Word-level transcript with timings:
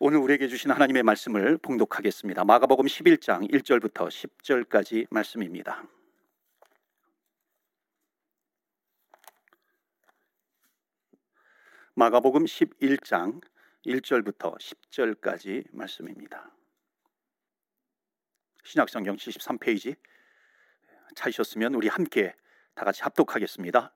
오늘 0.00 0.18
우리에게 0.18 0.46
주신 0.46 0.70
하나님의 0.70 1.02
말씀을 1.02 1.58
봉독하겠습니다. 1.58 2.44
마가복음 2.44 2.86
11장 2.86 3.50
1절부터 3.50 4.06
10절까지 4.06 5.08
말씀입니다. 5.10 5.82
마가복음 11.96 12.44
11장 12.44 13.42
1절부터 13.84 14.56
10절까지 14.56 15.66
말씀입니다. 15.72 16.48
신약성경 18.62 19.16
73페이지 19.16 19.96
찾으셨으면 21.16 21.74
우리 21.74 21.88
함께 21.88 22.36
다 22.76 22.84
같이 22.84 23.02
합독하겠습니다. 23.02 23.92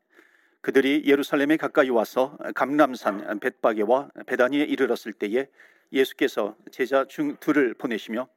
그들이 0.63 1.05
예루살렘에 1.07 1.57
가까이 1.57 1.91
와서 1.91 2.37
감람산 2.57 3.39
벳바게와 3.39 4.11
베다니에 4.27 4.65
이르렀을 4.65 5.13
때에 5.13 5.49
예수께서 5.93 6.57
제자 6.71 7.05
중 7.05 7.37
둘을 7.37 7.75
보내시며 7.75 8.29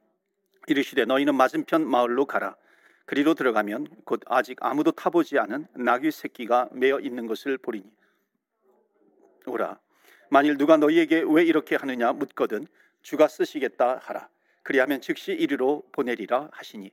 이르시되 0.68 1.06
너희는 1.06 1.36
맞은편 1.36 1.88
마을로 1.88 2.26
가라. 2.26 2.56
그리로 3.06 3.36
들어가면 3.36 3.88
곧 4.04 4.22
아직 4.26 4.58
아무도 4.62 4.92
타보지 4.92 5.38
않은 5.40 5.68
나귀 5.76 6.12
새끼가 6.12 6.70
매어 6.72 7.00
있는 7.00 7.28
것을 7.28 7.58
보리니 7.58 7.86
오라. 9.46 9.80
만일 10.30 10.58
누가 10.58 10.76
너희에게 10.78 11.24
왜 11.28 11.44
이렇게 11.44 11.76
하느냐 11.76 12.12
묻거든 12.14 12.68
주가 13.04 13.28
쓰시겠다 13.28 14.00
하라. 14.02 14.30
그리하면 14.64 15.00
즉시 15.00 15.32
이리로 15.32 15.84
보내리라 15.92 16.50
하시니 16.52 16.92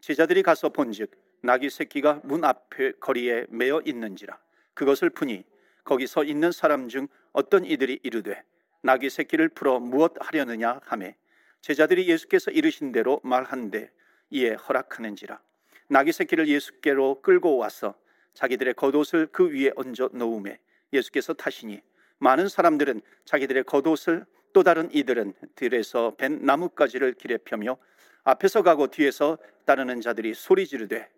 제자들이 0.00 0.42
가서 0.42 0.70
본즉 0.70 1.12
나귀 1.42 1.70
새끼가 1.70 2.20
문 2.24 2.44
앞에 2.44 2.92
거리에 2.98 3.46
매어 3.48 3.80
있는지라 3.84 4.38
그것을 4.74 5.10
푸니 5.10 5.44
거기 5.84 6.08
서 6.08 6.24
있는 6.24 6.50
사람 6.50 6.88
중 6.88 7.06
어떤 7.32 7.64
이들이 7.64 8.00
이르되 8.02 8.42
나귀 8.82 9.10
새끼를 9.10 9.48
풀어 9.48 9.78
무엇 9.78 10.14
하려느냐 10.18 10.80
하매 10.84 11.16
제자들이 11.60 12.08
예수께서 12.08 12.50
이르신 12.50 12.90
대로 12.92 13.20
말한데 13.22 13.90
이에 14.30 14.54
허락하는지라. 14.54 15.40
나귀 15.88 16.12
새끼를 16.12 16.48
예수께로 16.48 17.22
끌고 17.22 17.56
와서 17.56 17.94
자기들의 18.34 18.74
겉옷을 18.74 19.28
그 19.30 19.50
위에 19.50 19.72
얹어 19.76 20.10
놓음에 20.12 20.58
예수께서 20.92 21.32
타시니 21.34 21.80
많은 22.18 22.48
사람들은 22.48 23.02
자기들의 23.24 23.64
겉옷을 23.64 24.26
또 24.52 24.62
다른 24.62 24.92
이들은 24.92 25.34
들에서 25.54 26.14
벤 26.16 26.44
나뭇가지를 26.44 27.14
길에 27.14 27.38
펴며 27.38 27.76
앞에서 28.24 28.62
가고 28.62 28.88
뒤에서 28.88 29.38
따르는 29.64 30.00
자들이 30.00 30.34
소리 30.34 30.66
지르되 30.66 31.08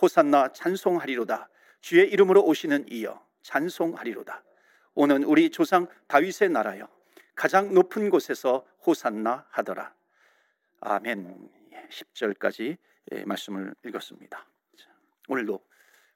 호산나 0.00 0.52
찬송하리로다. 0.52 1.48
주의 1.80 2.08
이름으로 2.10 2.44
오시는 2.44 2.86
이여 2.90 3.24
찬송하리로다. 3.42 4.42
오는 4.94 5.24
우리 5.24 5.50
조상 5.50 5.86
다윗의 6.08 6.50
나라여 6.50 6.88
가장 7.34 7.72
높은 7.72 8.10
곳에서 8.10 8.66
호산나 8.86 9.46
하더라. 9.50 9.94
아멘. 10.80 11.50
10절까지 11.90 12.76
예, 13.12 13.24
말씀을 13.24 13.74
읽었습니다. 13.84 14.46
오늘도 15.28 15.64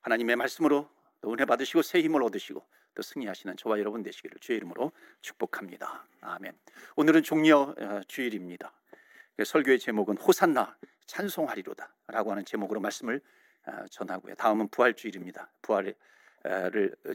하나님의 0.02 0.36
말씀으로 0.36 0.88
은혜 1.24 1.44
받으시고 1.44 1.82
새 1.82 2.00
힘을 2.00 2.22
얻으시고 2.22 2.64
또 2.94 3.02
승리하시는 3.02 3.56
저와 3.56 3.78
여러분 3.78 4.02
되시기를 4.02 4.38
주의 4.40 4.56
이름으로 4.58 4.92
축복합니다. 5.20 6.06
아멘. 6.20 6.52
오늘은 6.96 7.22
종려 7.22 7.74
어, 7.78 8.00
주일입니다. 8.06 8.72
그 9.36 9.44
설교의 9.44 9.78
제목은 9.78 10.16
호산나 10.18 10.76
찬송하리로다라고 11.06 12.30
하는 12.30 12.44
제목으로 12.44 12.80
말씀을 12.80 13.20
어, 13.66 13.86
전하고요. 13.90 14.34
다음은 14.36 14.68
부활 14.68 14.94
주일입니다. 14.94 15.50
부활을 15.62 15.94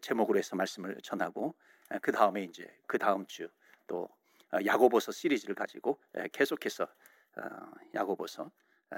제목으로 0.02 0.38
해서 0.38 0.56
말씀을 0.56 0.98
전하고 1.02 1.56
그 2.02 2.12
다음에 2.12 2.44
이제 2.44 2.68
그 2.86 2.98
다음 2.98 3.26
주 3.26 3.50
또 3.92 4.08
어, 4.54 4.58
야고보서 4.66 5.12
시리즈를 5.12 5.54
가지고 5.54 6.00
계속해서 6.32 6.86
어, 6.86 7.72
야고보서 7.94 8.50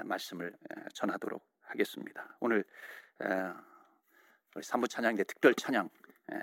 말씀을 0.04 0.56
전하도록 0.92 1.44
하겠습니다. 1.62 2.36
오늘 2.40 2.64
사무 4.60 4.88
찬양대 4.88 5.22
특별 5.24 5.54
찬양 5.54 5.88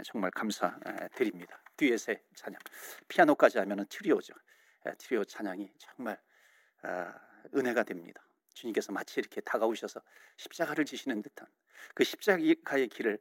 정말 0.06 0.32
감사드립니다. 0.32 1.62
뒤에세 1.76 2.24
찬양, 2.34 2.58
피아노까지 3.10 3.58
하면은 3.60 3.86
트리오죠. 3.90 4.34
트리오 4.98 5.26
찬양이 5.26 5.70
정말 5.78 6.18
아, 6.84 7.14
은혜가 7.54 7.84
됩니다. 7.84 8.26
주님께서 8.54 8.94
마치 8.94 9.20
이렇게 9.20 9.42
다가오셔서 9.42 10.02
십자가를 10.38 10.86
지시는 10.86 11.22
듯한 11.22 11.46
그 11.94 12.06
십자가의 12.06 12.88
길을 12.88 13.20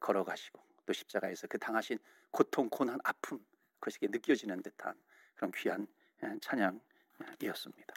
걸어가시고 0.00 0.58
또 0.86 0.92
십자가에서 0.94 1.48
그 1.48 1.58
당하신 1.58 1.98
고통, 2.30 2.70
고난, 2.70 2.98
아픔 3.04 3.44
그것이 3.80 3.98
느껴지는 4.02 4.62
듯한 4.62 4.94
그런 5.34 5.50
귀한 5.52 5.86
예, 6.22 6.38
찬양이었습니다. 6.40 7.94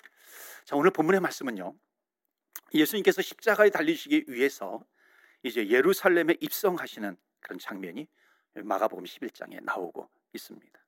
자, 0.64 0.76
오늘 0.76 0.92
본문의 0.92 1.20
말씀은요. 1.22 1.76
예수님께서 2.74 3.22
십자가에 3.22 3.70
달리시기 3.70 4.26
위해서 4.30 4.84
이제 5.44 5.68
예루살렘에 5.68 6.38
입성하시는 6.40 7.18
그런 7.42 7.60
장면이 7.60 8.08
마가복음 8.56 9.04
11장에 9.04 9.62
나오고 9.64 10.10
있습니다. 10.34 10.80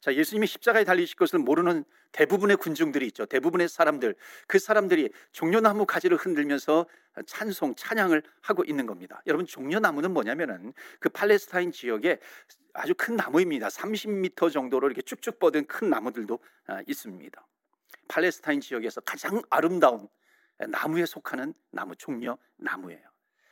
자, 0.00 0.14
예수님이 0.14 0.46
십자가에 0.46 0.84
달리실 0.84 1.16
것을 1.16 1.40
모르는 1.40 1.84
대부분의 2.12 2.56
군중들이 2.56 3.06
있죠. 3.08 3.26
대부분의 3.26 3.68
사람들, 3.68 4.14
그 4.46 4.58
사람들이 4.58 5.10
종려나무 5.32 5.86
가지를 5.86 6.16
흔들면서 6.16 6.86
찬송, 7.26 7.74
찬양을 7.74 8.22
하고 8.40 8.64
있는 8.64 8.86
겁니다. 8.86 9.22
여러분, 9.26 9.46
종려나무는 9.46 10.12
뭐냐면은 10.12 10.72
그 11.00 11.08
팔레스타인 11.08 11.72
지역에 11.72 12.18
아주 12.72 12.94
큰 12.94 13.16
나무입니다. 13.16 13.68
30m 13.68 14.52
정도로 14.52 14.86
이렇게 14.86 15.02
쭉쭉 15.02 15.38
뻗은 15.38 15.66
큰 15.66 15.90
나무들도 15.90 16.38
아, 16.66 16.82
있습니다. 16.86 17.46
팔레스타인 18.08 18.60
지역에서 18.60 19.00
가장 19.02 19.42
아름다운 19.50 20.08
나무에 20.58 21.06
속하는 21.06 21.54
나무 21.70 21.94
종려 21.96 22.38
나무예요. 22.56 23.00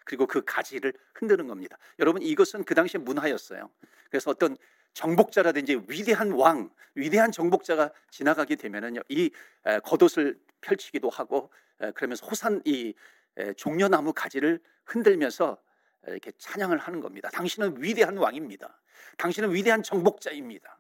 그리고 0.04 0.26
그 0.26 0.44
가지를 0.44 0.92
흔드는 1.14 1.46
겁니다. 1.48 1.76
여러분 1.98 2.22
이것은 2.22 2.64
그 2.64 2.74
당시의 2.74 3.02
문화였어요. 3.02 3.70
그래서 4.08 4.30
어떤 4.30 4.56
정복자라든지 4.94 5.82
위대한 5.88 6.32
왕, 6.32 6.70
위대한 6.94 7.30
정복자가 7.30 7.90
지나가게 8.10 8.56
되면은요, 8.56 9.02
이 9.08 9.30
겉옷을 9.84 10.40
펼치기도 10.62 11.10
하고 11.10 11.52
그러면서 11.94 12.26
호산 12.26 12.62
이 12.64 12.94
종려나무 13.56 14.12
가지를 14.12 14.60
흔들면서 14.84 15.58
이렇게 16.06 16.32
찬양을 16.38 16.78
하는 16.78 17.00
겁니다. 17.00 17.28
당신은 17.30 17.82
위대한 17.82 18.16
왕입니다. 18.16 18.80
당신은 19.18 19.52
위대한 19.52 19.82
정복자입니다. 19.82 20.78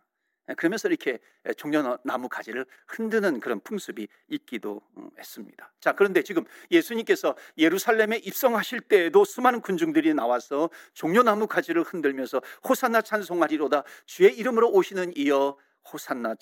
그러면서 0.56 0.88
이렇게 0.88 1.18
종려나무 1.56 2.28
가지를 2.28 2.66
흔드는 2.86 3.40
그런 3.40 3.58
풍습이 3.60 4.06
있기도 4.28 4.80
음, 4.96 5.10
했습니다. 5.18 5.72
자, 5.80 5.92
그런데 5.92 6.22
지금 6.22 6.44
예수님께서 6.70 7.34
예루살렘에 7.58 8.18
입성하실 8.18 8.82
때에도 8.82 9.24
수많은 9.24 9.60
군중들이 9.60 10.14
나와서 10.14 10.70
종려나무 10.94 11.48
가지를 11.48 11.82
흔들면서 11.82 12.40
호산나 12.68 13.02
찬송하리로다 13.02 13.82
주의 14.04 14.36
이름으로 14.36 14.70
오시는 14.70 15.16
이여 15.16 15.56
호산나 15.92 16.36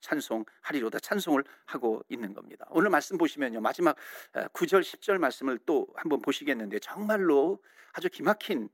찬송하리로다 0.00 1.00
찬송을 1.00 1.44
하고 1.66 2.02
있는 2.08 2.34
겁니다. 2.34 2.66
오늘 2.70 2.90
말씀 2.90 3.18
보시면요. 3.18 3.60
마지막 3.60 3.96
9절 4.32 4.82
10절 4.82 5.18
말씀을 5.18 5.58
또 5.66 5.86
한번 5.96 6.20
보시겠는데 6.20 6.78
정말로 6.78 7.62
아주 7.92 8.08
기막힌 8.08 8.68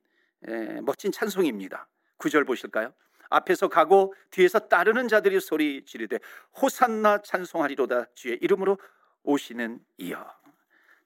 멋진 0.83 1.13
찬송입니다. 1.13 1.89
9절 2.19 2.47
보실까요? 2.47 2.93
앞에서 3.31 3.69
가고 3.69 4.15
뒤에서 4.31 4.61
따르는 4.61 5.09
자들이 5.09 5.41
소리 5.41 5.85
지르되 5.85 6.19
호산나 6.61 7.23
찬송하리로다 7.23 8.07
주의 8.15 8.39
이름으로 8.41 8.79
오시는 9.23 9.81
이여. 9.99 10.25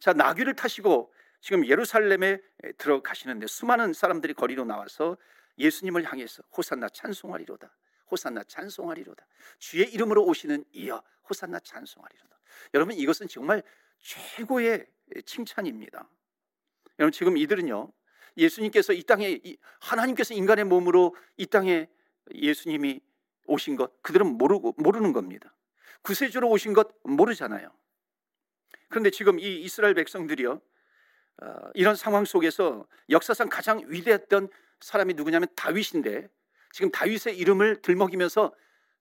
자, 0.00 0.12
나귀를 0.12 0.55
타시고 0.55 1.12
지금 1.41 1.65
예루살렘에 1.67 2.41
들어가시는데 2.77 3.47
수많은 3.47 3.93
사람들이 3.93 4.35
거리로 4.35 4.65
나와서 4.65 5.17
예수님을 5.59 6.05
향해서 6.05 6.43
호산나 6.56 6.89
찬송하리로다. 6.89 7.71
호산나 8.11 8.45
찬송하리로다. 8.45 9.27
주의 9.59 9.91
이름으로 9.93 10.25
오시는 10.25 10.65
이여 10.73 11.03
호산나 11.29 11.61
찬송하리로다. 11.61 12.38
여러분 12.75 12.94
이것은 12.94 13.29
정말 13.29 13.62
최고의 14.00 14.87
칭찬입니다. 15.25 16.09
여러분 16.99 17.12
지금 17.12 17.37
이들은요 17.37 17.93
예수님께서 18.37 18.93
이 18.93 19.03
땅에 19.03 19.41
하나님께서 19.81 20.35
인간의 20.35 20.65
몸으로 20.65 21.17
이 21.37 21.47
땅에 21.47 21.88
예수님이 22.32 23.00
오신 23.47 23.77
것 23.77 24.03
그들은 24.03 24.27
모르고 24.27 24.75
모르는 24.79 25.12
겁니다. 25.12 25.55
구세주로 26.03 26.49
오신 26.50 26.73
것 26.75 26.88
모르잖아요. 27.03 27.71
그런데 28.88 29.11
지금 29.11 29.38
이 29.38 29.62
이스라엘 29.62 29.94
백성들이요 29.94 30.61
어, 31.43 31.71
이런 31.75 31.94
상황 31.94 32.25
속에서 32.25 32.87
역사상 33.11 33.49
가장 33.49 33.82
위대했던 33.87 34.49
사람이 34.81 35.15
누구냐면 35.15 35.49
다윗인데 35.55 36.29
지금 36.79 36.93
다윗의 36.93 37.37
이름을 37.37 37.83
들먹이면서 37.83 38.55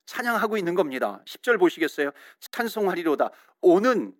찬양하고 0.07 0.57
있는 0.57 0.73
겁니다. 0.73 1.21
10절 1.27 1.59
보시겠어요? 1.59 2.09
찬송하리로다. 2.39 3.29
오는 3.61 4.15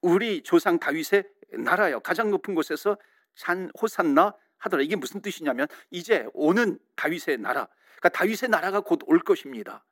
우리 0.00 0.42
조상 0.42 0.80
다윗의 0.80 1.22
나라요. 1.60 2.00
가장 2.00 2.32
높은 2.32 2.56
곳에서 2.56 2.98
찬 3.36 3.70
호산나 3.80 4.34
하더라. 4.56 4.82
이게 4.82 4.96
무슨 4.96 5.22
뜻이냐면 5.22 5.68
이제 5.90 6.26
오는 6.32 6.76
다윗의 6.96 7.38
나라. 7.38 7.68
그러니까 8.00 8.08
다윗의 8.08 8.48
나라가 8.48 8.80
곧 8.80 8.98
올 9.06 9.20
것입니다. 9.20 9.84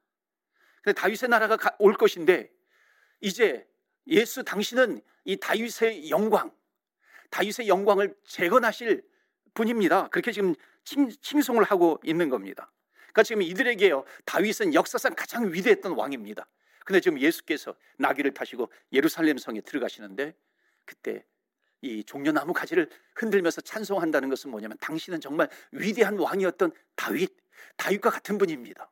다윗의 0.97 1.29
나라가 1.29 1.77
올 1.79 1.95
것인데 1.95 2.51
이제 3.21 3.69
예수 4.09 4.43
당신은 4.43 5.01
이 5.25 5.37
다윗의 5.37 6.11
영광, 6.11 6.51
다윗의 7.31 7.69
영광을 7.69 8.17
재건하실 8.25 9.05
분입니다. 9.55 10.09
그렇게 10.09 10.33
지금 10.33 10.57
칭, 10.83 11.09
칭송을 11.09 11.63
하고 11.63 12.01
있는 12.03 12.29
겁니다. 12.31 12.73
그러니까 13.17 13.23
지금 13.23 13.41
이들에게요 13.41 14.05
다윗은 14.27 14.75
역사상 14.75 15.15
가장 15.17 15.51
위대했던 15.51 15.93
왕입니다. 15.93 16.47
근데 16.85 17.01
지금 17.01 17.19
예수께서 17.19 17.75
나귀를 17.97 18.35
타시고 18.35 18.71
예루살렘 18.93 19.39
성에 19.39 19.63
들어가시는데 19.63 20.35
그때 20.85 21.25
이 21.81 22.05
종려나무 22.05 22.53
가지를 22.53 22.91
흔들면서 23.15 23.63
찬송한다는 23.63 24.29
것은 24.29 24.51
뭐냐면 24.51 24.77
당신은 24.81 25.23
정말 25.23 25.49
위대한 25.73 26.19
왕이었던 26.19 26.73
다윗, 26.95 27.35
다윗과 27.77 28.11
같은 28.11 28.37
분입니다. 28.37 28.91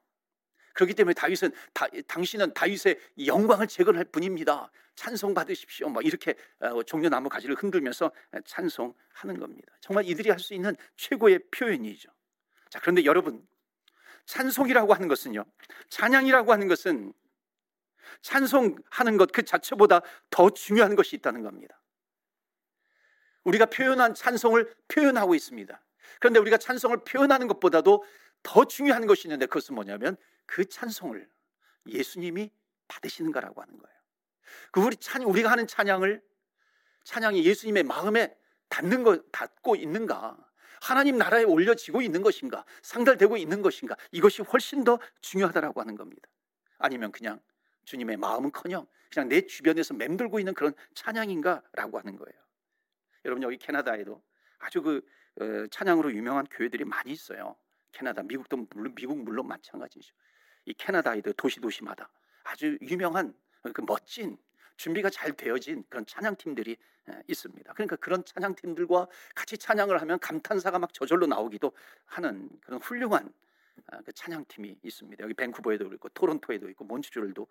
그렇기 0.73 0.95
때문에 0.95 1.13
다윗은 1.13 1.53
다, 1.75 1.87
당신은 2.09 2.55
다윗의 2.55 2.99
영광을 3.27 3.67
재건할 3.67 4.05
분입니다. 4.07 4.71
찬송 4.97 5.35
받으십시오. 5.35 5.91
막 5.91 6.05
이렇게 6.05 6.35
어, 6.61 6.83
종려나무 6.83 7.29
가지를 7.29 7.57
흔들면서 7.57 8.11
찬송하는 8.47 9.39
겁니다. 9.39 9.77
정말 9.81 10.07
이들이 10.07 10.31
할 10.31 10.39
수 10.39 10.55
있는 10.55 10.75
최고의 10.97 11.41
표현이죠. 11.51 12.09
자, 12.71 12.81
그런데 12.81 13.05
여러분, 13.05 13.47
찬송이라고 14.27 14.95
하는 14.95 15.09
것은요, 15.09 15.45
찬양이라고 15.91 16.53
하는 16.53 16.69
것은 16.69 17.13
찬송하는 18.23 19.17
것 19.17 19.31
그 19.33 19.43
자체보다 19.45 20.01
더 20.31 20.51
중요한 20.51 20.95
것이 20.95 21.17
있다는 21.17 21.43
겁니다. 21.43 21.81
우리가 23.45 23.67
표현한 23.67 24.15
찬송을 24.15 24.75
표현하고 24.89 25.35
있습니다. 25.35 25.81
그런데 26.21 26.41
우리가 26.41 26.57
찬송을 26.57 27.05
표현하는 27.05 27.47
것보다도 27.49 28.05
더 28.43 28.65
중요한 28.65 29.07
것이 29.07 29.27
있는데 29.27 29.47
그것은 29.47 29.75
뭐냐면 29.75 30.17
그 30.47 30.67
찬송을 30.67 31.29
예수님이 31.87 32.51
받으시는 32.89 33.33
거라고 33.33 33.61
하는 33.61 33.77
거예요. 33.79 33.95
그 34.71 34.81
우리 34.81 34.97
찬 34.97 35.23
우리가 35.23 35.51
하는 35.51 35.67
찬양을 35.67 36.23
찬양이 37.05 37.45
예수님의 37.45 37.83
마음에 37.83 38.37
닿는 38.69 39.03
거 39.03 39.19
닿고 39.31 39.77
있는가? 39.77 40.37
하나님 40.85 41.17
나라에 41.17 41.45
올려지고 41.45 42.03
있는 42.03 42.21
것인가? 42.21 42.65
상달되고 42.83 43.39
있는 43.39 43.63
것인가? 43.63 43.97
이것이 44.13 44.43
훨씬 44.43 44.85
더 44.85 44.99
중요하다라고 45.23 45.81
하는 45.81 45.97
겁니다. 45.97 46.29
아니면 46.77 47.11
그냥 47.11 47.41
주님의 47.85 48.19
마음은커녕 48.19 48.87
그냥 49.11 49.29
내 49.31 49.47
주변에서 49.47 49.95
맴돌고 49.95 50.41
있는 50.41 50.53
그런 50.53 50.75
찬양인가라고 50.95 51.99
하는 51.99 52.17
거예요. 52.17 52.39
여러분 53.25 53.43
여기 53.43 53.57
캐나다에도 53.57 54.23
아주 54.59 54.83
그 54.83 55.01
어, 55.41 55.67
찬양으로 55.71 56.13
유명한 56.13 56.47
교회들이 56.51 56.85
많이 56.85 57.13
있어요. 57.13 57.57
캐나다, 57.93 58.23
미국도 58.23 58.67
물론 58.71 58.95
미국 58.95 59.17
물론 59.19 59.49
마찬가지죠. 59.49 60.15
이 60.67 60.75
캐나다에도 60.75 61.33
도시 61.33 61.61
도시마다 61.61 62.11
아주 62.43 62.77
유명한 62.83 63.35
그 63.73 63.81
멋진 63.87 64.37
준비가 64.77 65.11
잘 65.11 65.33
되어진 65.33 65.85
그런 65.89 66.05
찬양팀들이 66.07 66.77
있습니다. 67.27 67.73
그러니까 67.75 67.97
그런 67.97 68.25
찬양팀들과 68.25 69.07
같이 69.35 69.59
찬양을 69.59 70.01
하면 70.01 70.19
감탄사가 70.19 70.79
막 70.79 70.93
저절로 70.93 71.27
나오기도 71.27 71.73
하는 72.07 72.49
그런 72.63 72.81
훌륭한 72.81 73.33
아, 73.89 74.01
그 74.03 74.13
찬양팀이 74.13 74.79
있습니다. 74.83 75.23
여기 75.23 75.35
밴쿠버에도 75.35 75.93
있고 75.95 76.09
토론토에도 76.11 76.71
있고 76.71 76.85
몬트리올도 76.85 77.47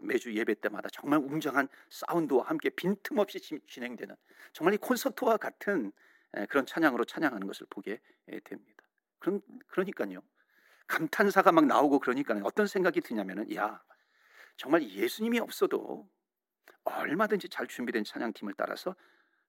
매주 0.00 0.34
예배 0.34 0.54
때마다 0.54 0.88
정말 0.90 1.18
웅장한 1.18 1.68
사운드와 1.90 2.46
함께 2.46 2.70
빈틈없이 2.70 3.40
진행되는 3.66 4.14
정말 4.52 4.74
이 4.74 4.76
콘서트와 4.78 5.36
같은 5.36 5.92
그런 6.48 6.64
찬양으로 6.64 7.04
찬양하는 7.04 7.46
것을 7.46 7.66
보게 7.68 8.00
됩니다. 8.44 8.84
그럼 9.18 9.40
그러니까요. 9.66 10.22
감탄사가 10.86 11.52
막 11.52 11.66
나오고 11.66 11.98
그러니까 11.98 12.38
어떤 12.44 12.66
생각이 12.66 13.00
드냐면은 13.02 13.54
야 13.54 13.82
정말 14.56 14.88
예수님이 14.88 15.38
없어도 15.38 16.08
얼마든지 16.88 17.48
잘 17.48 17.66
준비된 17.66 18.04
찬양팀을 18.04 18.54
따라서 18.56 18.94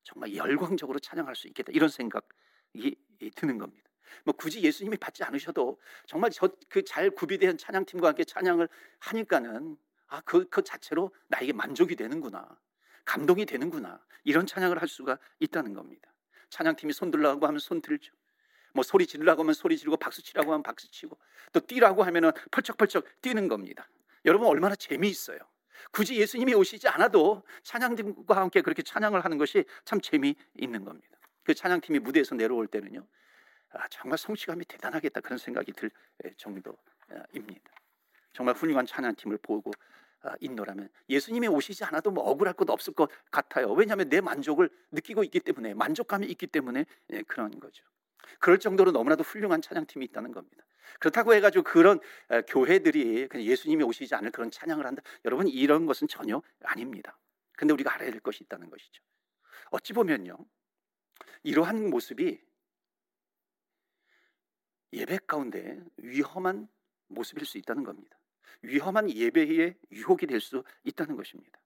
정말 0.04 0.36
열광적으로 0.36 1.00
찬양할 1.00 1.36
수 1.36 1.48
있겠다 1.48 1.72
이런 1.74 1.90
생각이 1.90 2.96
드는 3.36 3.58
겁니다. 3.58 3.90
뭐 4.26 4.34
굳이 4.36 4.62
예수님이 4.62 4.98
받지 4.98 5.24
않으셔도 5.24 5.80
정말 6.08 6.32
저 6.32 6.50
그 6.70 6.84
잘 6.84 7.10
구비된 7.12 7.58
찬양팀과 7.58 8.08
함께 8.10 8.24
찬양을 8.24 8.68
하니까는 9.00 9.78
아, 10.08 10.22
그, 10.22 10.50
그 10.50 10.64
자체로 10.64 11.14
나에게 11.28 11.54
만족이 11.54 11.96
되는구나. 11.96 12.48
감동이 13.06 13.46
되는구나. 13.46 14.04
이런 14.24 14.46
찬양을 14.48 14.82
할 14.82 14.88
수가 14.88 15.20
있다는 15.40 15.74
겁니다. 15.74 16.12
찬양팀이 16.50 16.94
손 16.94 17.12
들라고 17.12 17.46
하면 17.48 17.60
손 17.60 17.82
들죠. 17.82 18.14
뭐 18.74 18.84
소리 18.84 19.06
지르라고 19.06 19.44
하면 19.44 19.54
소리 19.54 19.78
지르고 19.78 19.98
박수 19.98 20.24
치라고 20.24 20.52
하면 20.52 20.64
박수 20.64 20.90
치고 20.92 21.18
또 21.54 21.60
뛰라고 21.60 22.04
하면은 22.04 22.32
펄쩍펄쩍 22.52 23.22
뛰는 23.22 23.48
겁니다. 23.48 23.88
여러분 24.26 24.48
얼마나 24.48 24.76
재미있어요. 24.76 25.38
굳이 25.92 26.16
예수님이 26.16 26.54
오시지 26.54 26.88
않아도 26.90 27.44
찬양팀과 27.64 28.36
함께 28.36 28.62
그렇게 28.62 28.82
찬양을 28.82 29.24
하는 29.24 29.38
것이 29.38 29.66
참 29.86 30.00
재미있는 30.02 30.84
겁니다. 30.84 31.18
그 31.44 31.54
찬양팀이 31.54 32.00
무대에서 32.00 32.36
내려올 32.36 32.68
때는요. 32.68 33.06
아, 33.72 33.88
정말 33.90 34.18
성취감이 34.18 34.66
대단하겠다 34.66 35.22
그런 35.22 35.38
생각이 35.38 35.74
들 35.74 35.92
정도입니다. 36.38 37.72
정말 38.34 38.56
훌륭한 38.56 38.86
찬양팀을 38.86 39.38
보고 39.42 39.72
아, 40.22 40.36
인노라면 40.40 40.90
예수님이 41.10 41.48
오시지 41.48 41.84
않아도 41.86 42.12
뭐 42.12 42.24
억울할 42.26 42.54
것도 42.54 42.74
없을 42.74 42.94
것 42.94 43.10
같아요. 43.32 43.72
왜냐하면 43.72 44.10
내 44.10 44.22
만족을 44.22 44.70
느끼고 44.92 45.24
있기 45.24 45.40
때문에 45.40 45.74
만족감이 45.74 46.28
있기 46.28 46.48
때문에 46.48 46.86
예, 47.12 47.22
그런 47.24 47.58
거죠. 47.60 47.84
그럴 48.40 48.60
정도로 48.60 48.92
너무나도 48.92 49.24
훌륭한 49.24 49.62
찬양팀이 49.62 50.06
있다는 50.06 50.32
겁니다. 50.32 50.64
그렇다고 51.00 51.34
해가지고 51.34 51.64
그런 51.64 52.00
교회들이 52.48 53.28
그냥 53.28 53.46
예수님이 53.46 53.84
오시지 53.84 54.16
않을 54.16 54.32
그런 54.32 54.50
찬양을 54.50 54.86
한다. 54.86 55.02
여러분 55.26 55.48
이런 55.48 55.86
것은 55.86 56.08
전혀 56.08 56.42
아닙니다. 56.64 57.18
근데 57.54 57.74
우리가 57.74 57.94
알아야 57.94 58.12
될 58.12 58.20
것이 58.20 58.44
있다는 58.44 58.70
것이죠. 58.70 59.04
어찌 59.72 59.94
보면요, 59.94 60.38
이러한 61.44 61.90
모습이 61.90 62.42
예배 64.94 65.20
가운데 65.28 65.80
위험한 65.98 66.68
모습일 67.08 67.46
수 67.46 67.58
있다는 67.58 67.84
겁니다. 67.84 68.18
위험한 68.62 69.12
예배의 69.12 69.76
유혹이 69.92 70.26
될 70.26 70.42
수 70.42 70.64
있다는 70.84 71.16
것입니다. 71.16 71.60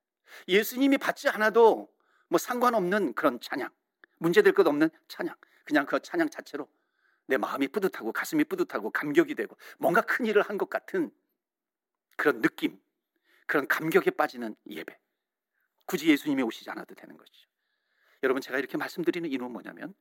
예수님이 0.48 0.98
받지 0.98 1.30
않아도 1.30 1.94
뭐 2.28 2.38
상관없는 2.38 3.14
그런 3.14 3.40
찬양, 3.40 3.70
문제될 4.18 4.54
것 4.54 4.66
없는 4.68 4.90
찬양, 5.08 5.36
그냥 5.64 5.86
그 5.86 6.00
찬양 6.00 6.30
자체로 6.30 6.68
내 7.28 7.38
마음이 7.38 7.68
뿌듯하고 7.70 8.12
가슴이 8.12 8.44
뿌듯하고 8.46 8.92
감격이 8.92 9.36
되고 9.36 9.58
뭔가 9.78 10.02
큰 10.02 10.25
일을 10.25 10.42
한 10.44 10.58
것 10.58 10.70
같은 10.70 11.12
그런 12.18 12.42
느낌, 12.42 12.80
그런 13.48 13.68
감격에 13.68 14.12
빠지는 14.12 14.56
예배. 14.68 14.98
굳이 15.86 16.10
예수님이 16.10 16.44
오시지 16.44 16.70
않아도 16.70 16.96
되는 16.96 17.18
것이죠. 17.18 17.50
여러분 18.24 18.42
제가 18.42 18.58
이렇게 18.60 18.77
말씀드리는 18.77 19.30
이유는 19.30 19.51
뭐냐면 19.51 19.94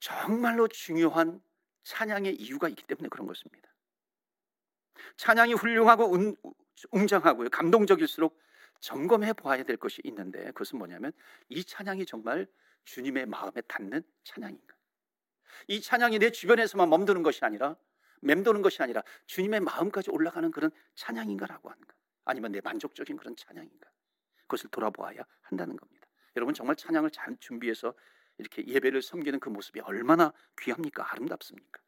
정말로 0.00 0.68
중요한 0.68 1.40
찬양의 1.84 2.34
이유가 2.36 2.68
있기 2.68 2.82
때문에 2.84 3.08
그런 3.08 3.26
것입니다. 3.26 3.70
찬양이 5.16 5.54
훌륭하고 5.54 6.14
웅장하고요. 6.90 7.48
감동적일수록 7.50 8.38
점검해 8.80 9.32
보아야 9.34 9.62
될 9.62 9.76
것이 9.78 10.02
있는데 10.04 10.46
그것은 10.46 10.78
뭐냐면 10.78 11.12
이 11.48 11.64
찬양이 11.64 12.04
정말 12.04 12.46
주님의 12.84 13.26
마음에 13.26 13.60
닿는 13.62 14.02
찬양인가? 14.24 14.75
이 15.68 15.80
찬양이 15.80 16.18
내 16.18 16.30
주변에서만 16.30 16.88
멈드는 16.88 17.22
것이 17.22 17.44
아니라 17.44 17.76
맴도는 18.20 18.62
것이 18.62 18.82
아니라 18.82 19.02
주님의 19.26 19.60
마음까지 19.60 20.10
올라가는 20.10 20.50
그런 20.50 20.70
찬양인가라고 20.94 21.70
하는 21.70 21.86
가? 21.86 21.94
아니면 22.24 22.52
내 22.52 22.60
만족적인 22.60 23.16
그런 23.16 23.36
찬양인가? 23.36 23.90
그것을 24.42 24.70
돌아보아야 24.70 25.24
한다는 25.42 25.76
겁니다. 25.76 26.06
여러분 26.36 26.54
정말 26.54 26.76
찬양을 26.76 27.10
잘 27.10 27.36
준비해서 27.40 27.94
이렇게 28.38 28.66
예배를 28.66 29.02
섬기는 29.02 29.40
그 29.40 29.48
모습이 29.48 29.80
얼마나 29.80 30.32
귀합니까? 30.60 31.10
아름답습니까? 31.12 31.80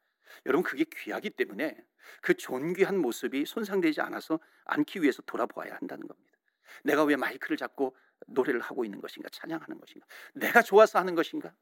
여러분 0.45 0.63
그게 0.63 0.85
귀하기 0.85 1.31
때문에 1.31 1.77
그 2.21 2.33
존귀한 2.33 2.97
모습이 2.97 3.45
손상되지 3.45 4.01
않아서 4.01 4.39
않기 4.65 5.01
위해서 5.01 5.21
돌아보아야 5.23 5.75
한다는 5.75 6.07
겁니다. 6.07 6.37
내가 6.83 7.03
왜 7.03 7.15
마이크를 7.15 7.57
잡고 7.57 7.95
노래를 8.27 8.61
하고 8.61 8.85
있는 8.85 9.01
것인가? 9.01 9.29
찬양하는 9.29 9.79
것인가? 9.79 10.05
내가 10.33 10.61
좋아서 10.61 10.99
하는 10.99 11.15
것인가? 11.15 11.53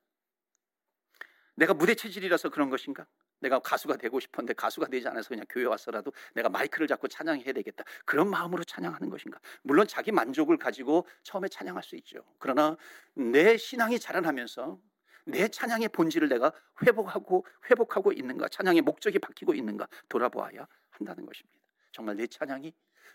내가 1.58 1.74
무대 1.74 1.96
체질이라서 1.96 2.50
그런 2.50 2.70
것인가? 2.70 3.08
내가 3.40 3.60
가수가 3.60 3.98
되고 3.98 4.20
싶었는데 4.20 4.54
가수가 4.54 4.88
되지 4.88 5.08
않아서 5.08 5.30
그냥 5.30 5.44
교회 5.50 5.66
와서라도 5.66 6.14
내가 6.36 6.50
마이크를 6.50 6.88
잡고 6.88 7.08
찬양해야 7.08 7.52
되겠다. 7.52 7.84
그런 8.06 8.30
마음으로 8.30 8.64
찬양하는 8.64 9.10
것인가? 9.10 9.40
물론 9.64 9.88
자기 9.88 10.12
만족을 10.12 10.58
가지고 10.58 11.08
처음에 11.24 11.48
찬양할 11.48 11.82
수 11.82 11.96
있죠. 11.98 12.24
그러나 12.38 12.78
내 13.16 13.58
신앙이 13.58 14.00
자라나면서 14.00 14.80
내 15.26 15.48
찬양의 15.48 15.90
본질을 15.90 16.30
내가 16.30 16.52
회복하고 16.84 17.46
회복하고 17.70 18.12
있는가? 18.12 18.50
찬양의 18.50 18.84
목적이 18.84 19.18
바뀌고 19.18 19.56
있는가? 19.56 19.88
돌아보아야 20.10 20.68
한다는 20.92 21.26
것입니다. 21.26 21.58
정말 21.92 22.18
내 22.18 22.28
찬양이 22.28 22.72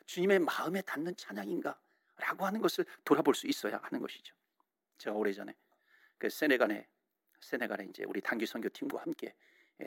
주님의 0.06 0.40
마음에 0.40 0.82
닿는 0.82 1.14
찬양인가? 1.16 1.78
라고 2.16 2.44
하는 2.44 2.60
것을 2.60 2.84
돌아볼 3.04 3.36
수 3.36 3.46
있어야 3.46 3.78
하는 3.84 4.00
것이죠. 4.00 4.34
제가 4.98 5.16
오래전에 5.16 5.54
그 6.18 6.28
세네갈에 6.28 6.88
세네갈에 7.42 7.86
이제 7.90 8.04
우리 8.06 8.20
단기 8.20 8.46
선교팀과 8.46 9.02
함께 9.02 9.34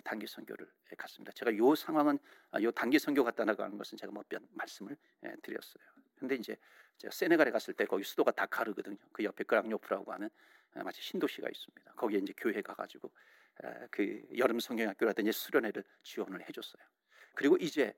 단기 0.03 0.27
선교를 0.27 0.67
갔습니다. 0.97 1.31
제가 1.33 1.55
요 1.57 1.73
상황은 1.73 2.19
아, 2.51 2.61
요 2.61 2.71
단기 2.71 2.99
선교 2.99 3.23
갔다 3.23 3.45
나가는 3.45 3.77
것은 3.77 3.97
제가 3.97 4.11
몇 4.11 4.27
번 4.29 4.47
말씀을 4.51 4.95
드렸어요. 5.41 5.83
근데 6.17 6.35
이제 6.35 6.57
제가 6.97 7.11
세네갈에 7.11 7.51
갔을 7.51 7.73
때 7.73 7.85
거기 7.85 8.03
수도가 8.03 8.31
다카르거든요. 8.31 8.97
그 9.11 9.23
옆에 9.23 9.43
그랑요프라고 9.45 10.11
하는 10.11 10.29
마치 10.73 11.01
신도시가 11.01 11.47
있습니다. 11.49 11.93
거기에 11.93 12.19
이제 12.19 12.33
교회 12.37 12.61
가가지고 12.61 13.09
그 13.89 14.21
여름 14.37 14.59
성경학교라든지 14.59 15.31
수련회를 15.31 15.83
지원을 16.03 16.47
해줬어요. 16.47 16.83
그리고 17.33 17.57
이제 17.57 17.93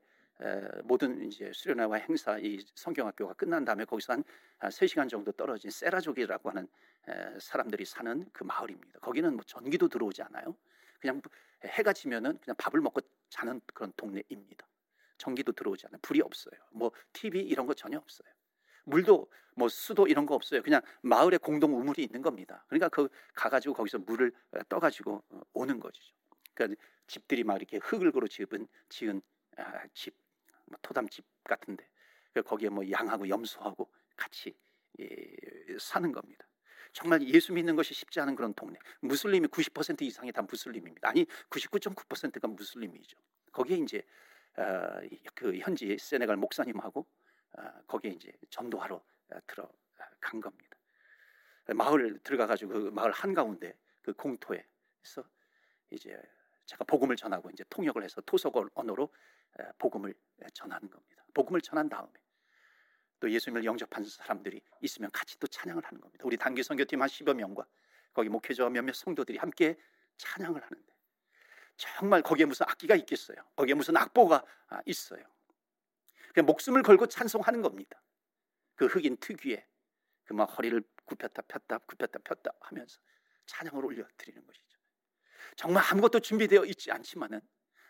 모든 0.83 1.25
이제 1.25 1.51
수련회와 1.53 1.97
행사 1.97 2.37
이 2.37 2.59
성경학교가 2.75 3.33
끝난 3.33 3.65
다음에 3.65 3.85
거기서 3.85 4.13
한 4.13 4.23
3시간 4.59 5.09
정도 5.09 5.31
떨어진 5.31 5.71
세라족이라고 5.71 6.49
하는 6.49 6.67
사람들이 7.39 7.85
사는 7.85 8.25
그 8.31 8.43
마을입니다. 8.43 8.99
거기는 8.99 9.33
뭐 9.33 9.43
전기도 9.45 9.87
들어오지 9.87 10.21
않아요. 10.23 10.55
그냥 10.99 11.21
해가 11.63 11.93
지면은 11.93 12.37
그냥 12.39 12.55
밥을 12.57 12.81
먹고 12.81 13.01
자는 13.29 13.61
그런 13.73 13.91
동네입니다. 13.97 14.67
전기도 15.17 15.51
들어오지 15.51 15.87
않아요. 15.87 15.99
불이 16.01 16.21
없어요. 16.21 16.59
뭐 16.71 16.91
TV 17.13 17.41
이런 17.41 17.65
거 17.65 17.73
전혀 17.73 17.97
없어요. 17.97 18.29
물도 18.85 19.29
뭐 19.55 19.67
수도 19.69 20.07
이런 20.07 20.25
거 20.25 20.35
없어요. 20.35 20.61
그냥 20.61 20.81
마을에 21.01 21.37
공동 21.37 21.75
우물이 21.75 22.03
있는 22.03 22.21
겁니다. 22.21 22.63
그러니까 22.67 22.89
그 22.89 23.09
가가지고 23.33 23.73
거기서 23.73 23.99
물을 23.99 24.31
떠가지고 24.69 25.23
어, 25.29 25.41
오는 25.53 25.79
거죠. 25.79 26.01
그러니까 26.53 26.79
집들이 27.07 27.43
막 27.43 27.57
이렇게 27.57 27.77
흙을 27.77 28.11
고로 28.11 28.27
지은 28.27 28.67
지은 28.89 29.21
아, 29.57 29.83
집, 29.93 30.13
뭐 30.13 30.26
토담집 30.81 31.25
같은데 31.43 31.87
거기에 32.45 32.69
뭐 32.69 32.89
양하고 32.89 33.27
염소하고 33.27 33.89
같이 34.15 34.55
예, 34.99 35.07
사는 35.79 36.11
겁니다. 36.11 36.45
정말 36.93 37.21
예수 37.27 37.53
믿는 37.53 37.75
것이 37.75 37.93
쉽지 37.93 38.19
않은 38.21 38.35
그런 38.35 38.53
동네. 38.53 38.79
무슬림이 39.01 39.47
90% 39.47 40.01
이상이 40.01 40.31
다 40.31 40.41
무슬림입니다. 40.41 41.09
아니 41.09 41.25
99.9%가 41.49 42.47
무슬림이죠. 42.47 43.17
거기에 43.51 43.77
이제 43.77 44.03
어, 44.57 44.99
그 45.35 45.57
현지 45.57 45.97
세네갈 45.97 46.37
목사님하고 46.37 47.05
어, 47.57 47.61
거기에 47.85 48.11
이제 48.11 48.31
전도하러 48.49 48.95
어, 48.95 49.39
들어간 49.45 50.41
겁니다. 50.41 50.77
마을 51.75 52.17
들어가 52.23 52.47
가지고 52.47 52.73
그 52.73 52.79
마을 52.89 53.11
한 53.11 53.33
가운데 53.33 53.77
그 54.01 54.13
공토에서 54.13 55.23
이제 55.91 56.19
제가 56.67 56.83
복음을 56.85 57.15
전하고 57.15 57.49
이제 57.49 57.63
통역을 57.69 58.03
해서 58.03 58.21
토속 58.21 58.55
언어로 58.75 59.11
복음을 59.79 60.13
전하는 60.53 60.89
겁니다. 60.89 61.25
복음을 61.33 61.61
전한 61.61 61.89
다음에 61.89 62.11
또 63.19 63.31
예수님을 63.31 63.65
영접한 63.65 64.05
사람들이 64.05 64.61
있으면 64.81 65.09
같이 65.11 65.39
또 65.39 65.47
찬양을 65.47 65.83
하는 65.83 65.99
겁니다. 65.99 66.23
우리 66.25 66.37
단기 66.37 66.61
선교팀 66.61 67.01
한 67.01 67.09
10여 67.09 67.33
명과 67.33 67.65
거기 68.13 68.29
목회자와 68.29 68.69
몇몇 68.69 68.93
성도들이 68.93 69.37
함께 69.39 69.75
찬양을 70.17 70.61
하는데 70.63 70.93
정말 71.77 72.21
거기에 72.21 72.45
무슨 72.45 72.65
악기가 72.69 72.95
있겠어요? 72.95 73.37
거기에 73.55 73.73
무슨 73.73 73.97
악보가 73.97 74.43
아, 74.67 74.81
있어요? 74.85 75.23
그냥 76.33 76.45
목숨을 76.45 76.83
걸고 76.83 77.07
찬송하는 77.07 77.61
겁니다. 77.61 78.01
그 78.75 78.85
흑인 78.85 79.17
특유의 79.17 79.65
그 80.27 80.33
막 80.33 80.45
허리를 80.57 80.83
굽혔다 81.05 81.41
폈다 81.43 81.77
굽혔다 81.79 82.19
폈다 82.19 82.51
하면서 82.59 82.99
찬양을 83.45 83.83
올려드리는 83.85 84.45
것이죠. 84.45 84.66
정말 85.55 85.83
아무것도 85.89 86.19
준비되어 86.19 86.65
있지 86.65 86.91
않지만은 86.91 87.41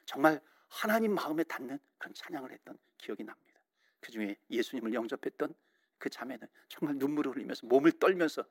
정말 0.05 0.41
하나님 0.67 1.13
마음에 1.13 1.43
닿는 1.43 1.79
그런 1.97 2.13
찬양을 2.13 2.51
했던 2.51 2.77
기억이 2.97 3.23
납니다. 3.23 3.61
그 3.99 4.11
중에 4.11 4.35
예수님을 4.49 4.93
영접했던 4.93 5.53
그 5.97 6.09
자매는 6.09 6.47
정말 6.69 6.97
눈물을 6.97 7.33
흘리면서 7.33 7.65
몸을 7.67 7.93
떨면서 7.93 8.45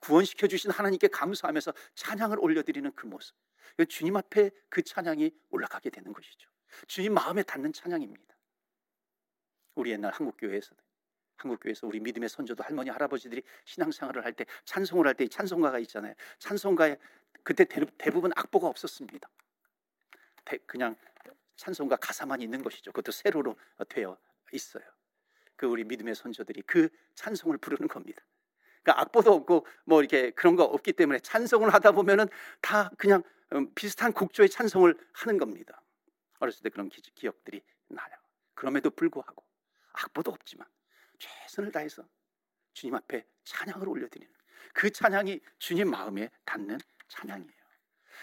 구원시켜 0.00 0.46
주신 0.46 0.70
하나님께 0.70 1.08
감사하면서 1.08 1.72
찬양을 1.94 2.38
올려드리는 2.38 2.92
그 2.94 3.06
모습. 3.06 3.34
주님 3.88 4.16
앞에 4.16 4.50
그 4.68 4.82
찬양이 4.82 5.32
올라가게 5.50 5.90
되는 5.90 6.12
것이죠. 6.12 6.48
주님 6.86 7.14
마음에 7.14 7.42
닿는 7.42 7.72
찬양입니다. 7.72 8.34
우리 9.74 9.90
옛날 9.90 10.12
한국 10.12 10.36
교회에서 10.38 10.74
한국 11.36 11.60
교회에서 11.60 11.86
우리 11.86 11.98
믿음의 11.98 12.28
선조도 12.28 12.62
할머니 12.62 12.90
할아버지들이 12.90 13.42
신앙생활을 13.64 14.24
할 14.24 14.34
때 14.34 14.44
찬송을 14.64 15.06
할 15.06 15.14
때 15.14 15.26
찬송가가 15.26 15.78
있잖아요. 15.80 16.14
찬송가에 16.38 16.96
그때 17.44 17.64
대부분 17.64 18.32
악보가 18.34 18.66
없었습니다. 18.66 19.28
그냥 20.66 20.96
찬송가 21.56 21.96
가사만 21.96 22.42
있는 22.42 22.62
것이죠. 22.62 22.90
그것도 22.90 23.12
세로로 23.12 23.56
되어 23.88 24.18
있어요. 24.52 24.84
그 25.56 25.66
우리 25.66 25.84
믿음의 25.84 26.14
선조들이 26.14 26.62
그 26.62 26.88
찬송을 27.14 27.58
부르는 27.58 27.86
겁니다. 27.86 28.22
그러니까 28.82 29.02
악보도 29.02 29.32
없고 29.32 29.66
뭐 29.84 30.00
이렇게 30.00 30.30
그런 30.30 30.56
거 30.56 30.64
없기 30.64 30.92
때문에 30.92 31.20
찬송을 31.20 31.72
하다 31.72 31.92
보면은 31.92 32.26
다 32.60 32.90
그냥 32.98 33.22
음, 33.52 33.72
비슷한 33.74 34.12
곡조의 34.12 34.50
찬송을 34.50 34.96
하는 35.12 35.38
겁니다. 35.38 35.80
어렸을 36.40 36.62
때 36.62 36.70
그런 36.70 36.88
기 36.88 37.28
억들이 37.28 37.62
나요. 37.88 38.14
그럼에도 38.54 38.90
불구하고 38.90 39.44
악보도 39.92 40.32
없지만 40.32 40.66
최선을 41.18 41.72
다해서 41.72 42.04
주님 42.72 42.94
앞에 42.94 43.24
찬양을 43.44 43.88
올려드리는 43.88 44.32
그 44.72 44.90
찬양이 44.90 45.40
주님 45.58 45.90
마음에 45.90 46.30
닿는 46.44 46.78
찬양이에요. 47.14 47.64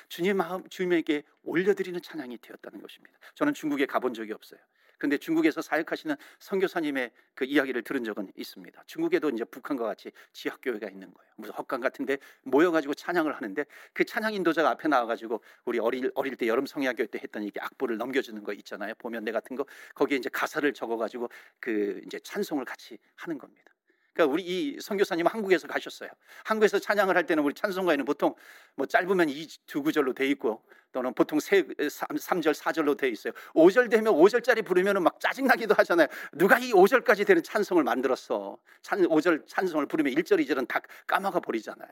주님 0.09 0.37
마음 0.37 0.67
주님에게 0.67 1.23
올려드리는 1.43 2.01
찬양이 2.01 2.37
되었다는 2.37 2.81
것입니다. 2.81 3.17
저는 3.35 3.53
중국에 3.53 3.85
가본 3.85 4.13
적이 4.13 4.33
없어요. 4.33 4.59
그런데 4.97 5.17
중국에서 5.17 5.63
사역하시는 5.63 6.15
선교사님의 6.37 7.11
그 7.33 7.45
이야기를 7.45 7.81
들은 7.81 8.03
적은 8.03 8.31
있습니다. 8.35 8.83
중국에도 8.85 9.29
이제 9.31 9.43
북한과 9.43 9.85
같이 9.85 10.11
지학교회가 10.31 10.89
있는 10.89 11.11
거예요. 11.11 11.31
무슨 11.37 11.55
헛간 11.55 11.81
같은데 11.81 12.19
모여가지고 12.43 12.93
찬양을 12.93 13.35
하는데 13.35 13.65
그 13.93 14.05
찬양 14.05 14.35
인도자가 14.35 14.69
앞에 14.69 14.87
나와가지고 14.87 15.41
우리 15.65 15.79
어릴 15.79 16.11
어릴 16.13 16.35
때 16.35 16.47
여름 16.47 16.67
성야교 16.67 17.07
때 17.07 17.19
했던 17.23 17.41
이게 17.43 17.59
악보를 17.59 17.97
넘겨주는 17.97 18.43
거 18.43 18.53
있잖아요. 18.53 18.93
보면 18.99 19.23
내 19.23 19.31
같은 19.31 19.55
거 19.55 19.65
거기에 19.95 20.19
이제 20.19 20.29
가사를 20.29 20.71
적어가지고 20.71 21.29
그 21.59 21.99
이제 22.05 22.19
찬송을 22.19 22.65
같이 22.65 22.99
하는 23.15 23.39
겁니다. 23.39 23.73
그러니까 24.13 24.33
우리 24.33 24.43
이 24.43 24.77
선교사님 24.81 25.25
한국에서 25.27 25.67
가셨어요. 25.67 26.09
한국에서 26.43 26.79
찬양을 26.79 27.15
할 27.15 27.25
때는 27.25 27.43
우리 27.43 27.53
찬송가에는 27.53 28.05
보통 28.05 28.35
뭐 28.75 28.85
짧으면 28.85 29.29
이 29.29 29.47
두 29.67 29.81
구절로 29.83 30.13
돼 30.13 30.27
있고 30.27 30.63
또는 30.91 31.13
보통 31.13 31.39
세, 31.39 31.65
3, 32.19 32.41
절 32.41 32.53
4절로 32.53 32.97
돼 32.97 33.07
있어요. 33.09 33.31
5절 33.53 33.89
되면 33.89 34.13
5절짜리 34.13 34.65
부르면 34.65 35.01
막 35.01 35.19
짜증나기도 35.21 35.73
하잖아요. 35.77 36.07
누가 36.33 36.59
이 36.59 36.71
5절까지 36.73 37.25
되는 37.25 37.41
찬송을 37.41 37.83
만들었어. 37.83 38.57
찬, 38.81 39.01
5절 39.03 39.47
찬송을 39.47 39.85
부르면 39.85 40.13
1절, 40.13 40.45
2절은 40.45 40.67
다 40.67 40.81
까먹어 41.07 41.39
버리잖아요. 41.39 41.89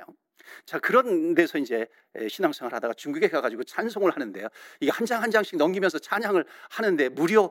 자, 0.66 0.80
그런 0.80 1.34
데서 1.36 1.58
이제 1.58 1.88
신앙생활 2.28 2.74
하다가 2.74 2.94
중국에 2.96 3.30
가가지고 3.30 3.64
찬송을 3.64 4.12
하는데요. 4.12 4.48
이게 4.82 4.92
한 4.92 5.06
장 5.06 5.22
한 5.24 5.32
장씩 5.32 5.58
넘기면서 5.58 6.00
찬양을 6.00 6.44
하는데 6.70 7.10
무려 7.10 7.50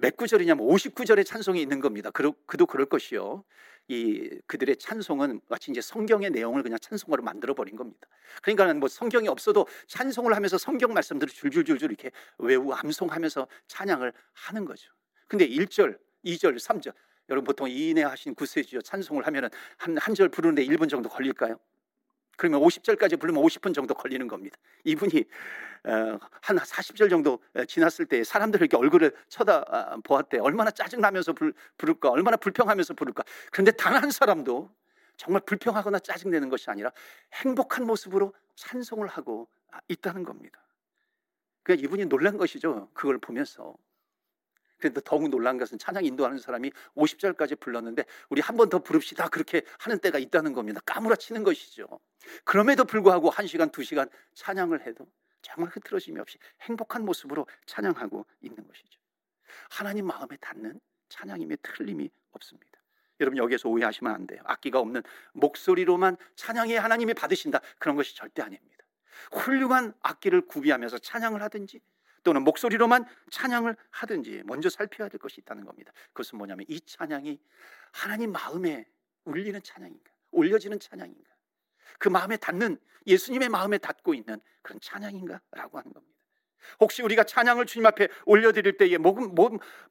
몇 0.00 0.16
구절이냐면 0.16 0.66
59절의 0.66 1.26
찬송이 1.26 1.60
있는 1.60 1.80
겁니다. 1.80 2.10
그도 2.10 2.66
그럴 2.66 2.86
것이요. 2.86 3.44
이 3.88 4.30
그들의 4.46 4.76
찬송은 4.76 5.40
마치 5.48 5.70
이제 5.70 5.80
성경의 5.80 6.30
내용을 6.30 6.62
그냥 6.62 6.78
찬송으로 6.78 7.22
만들어 7.22 7.52
버린 7.54 7.76
겁니다. 7.76 8.08
그러니까 8.42 8.72
뭐 8.74 8.88
성경이 8.88 9.28
없어도 9.28 9.66
찬송을 9.88 10.34
하면서 10.34 10.56
성경 10.56 10.94
말씀들을 10.94 11.32
줄줄줄줄 11.32 11.90
이렇게 11.90 12.10
외우 12.38 12.72
암송하면서 12.72 13.48
찬양을 13.66 14.12
하는 14.32 14.64
거죠. 14.64 14.92
근데 15.28 15.46
1절, 15.48 15.98
2절, 16.24 16.56
3절 16.58 16.94
여러분 17.28 17.44
보통 17.44 17.68
이인해 17.68 18.02
하신 18.04 18.34
구세주여 18.34 18.82
찬송을 18.82 19.26
하면은 19.26 19.48
한 19.78 19.96
한 19.98 20.14
절 20.14 20.28
부르는데 20.28 20.64
1분 20.66 20.88
정도 20.88 21.08
걸릴까요? 21.08 21.58
그러면 22.36 22.60
50절까지 22.60 23.20
부르면 23.20 23.42
50분 23.42 23.74
정도 23.74 23.94
걸리는 23.94 24.26
겁니다. 24.28 24.56
이분이 24.84 25.24
어, 25.84 26.18
한 26.40 26.56
40절 26.56 27.10
정도 27.10 27.40
지났을 27.66 28.06
때 28.06 28.22
사람들을 28.24 28.64
이렇게 28.64 28.76
얼굴을 28.76 29.12
쳐다보았대. 29.28 30.38
얼마나 30.38 30.70
짜증나면서 30.70 31.34
부를까? 31.76 32.10
얼마나 32.10 32.36
불평하면서 32.36 32.94
부를까? 32.94 33.24
그런데 33.50 33.72
단 33.72 33.94
한 33.94 34.10
사람도 34.10 34.70
정말 35.16 35.42
불평하거나 35.46 35.98
짜증내는 36.00 36.48
것이 36.48 36.70
아니라 36.70 36.90
행복한 37.34 37.86
모습으로 37.86 38.34
찬송을 38.56 39.06
하고 39.08 39.48
있다는 39.88 40.24
겁니다. 40.24 40.60
그러니까 41.62 41.86
이분이 41.86 42.06
놀란 42.06 42.36
것이죠. 42.36 42.88
그걸 42.94 43.18
보면서. 43.18 43.74
근데 44.88 45.00
더욱 45.04 45.28
놀란 45.28 45.58
것은 45.58 45.78
찬양 45.78 46.04
인도하는 46.04 46.38
사람이 46.38 46.72
50절까지 46.96 47.60
불렀는데 47.60 48.04
우리 48.28 48.40
한 48.40 48.56
번 48.56 48.68
더 48.68 48.78
부릅시다 48.80 49.28
그렇게 49.28 49.62
하는 49.78 49.98
때가 49.98 50.18
있다는 50.18 50.52
겁니다. 50.52 50.80
까무라치는 50.86 51.42
것이죠. 51.44 51.86
그럼에도 52.44 52.84
불구하고 52.84 53.30
1시간, 53.30 53.70
2시간 53.72 54.08
찬양을 54.34 54.86
해도 54.86 55.06
정말 55.42 55.70
흐트러짐이 55.74 56.18
없이 56.20 56.38
행복한 56.62 57.04
모습으로 57.04 57.46
찬양하고 57.66 58.24
있는 58.40 58.66
것이죠. 58.66 59.00
하나님 59.70 60.06
마음에 60.06 60.36
닿는 60.40 60.80
찬양임에 61.08 61.56
틀림이 61.62 62.10
없습니다. 62.32 62.70
여러분 63.20 63.36
여기에서 63.38 63.68
오해하시면 63.68 64.12
안 64.12 64.26
돼요. 64.26 64.40
악기가 64.44 64.78
없는 64.80 65.02
목소리로만 65.32 66.16
찬양해 66.36 66.76
하나님이 66.76 67.14
받으신다. 67.14 67.60
그런 67.78 67.96
것이 67.96 68.16
절대 68.16 68.42
아닙니다. 68.42 68.84
훌륭한 69.32 69.92
악기를 70.00 70.46
구비하면서 70.46 70.98
찬양을 70.98 71.42
하든지 71.42 71.80
또는 72.24 72.42
목소리로만 72.42 73.04
찬양을 73.30 73.76
하든지 73.90 74.42
먼저 74.44 74.68
살펴야 74.68 75.08
될 75.08 75.18
것이 75.18 75.40
있다는 75.40 75.64
겁니다. 75.64 75.92
그것은 76.12 76.38
뭐냐면 76.38 76.64
이 76.68 76.80
찬양이 76.80 77.40
하나님 77.92 78.32
마음에 78.32 78.86
울리는 79.24 79.60
찬양인가? 79.62 80.10
올려지는 80.30 80.80
찬양인가? 80.80 81.30
그 81.98 82.08
마음에 82.08 82.36
닿는 82.36 82.78
예수님의 83.06 83.48
마음에 83.48 83.78
닿고 83.78 84.14
있는 84.14 84.40
그런 84.62 84.80
찬양인가라고 84.80 85.78
하는 85.78 85.92
겁니다. 85.92 86.12
혹시 86.80 87.02
우리가 87.02 87.24
찬양을 87.24 87.66
주님 87.66 87.86
앞에 87.86 88.08
올려드릴 88.24 88.76
때에 88.76 88.96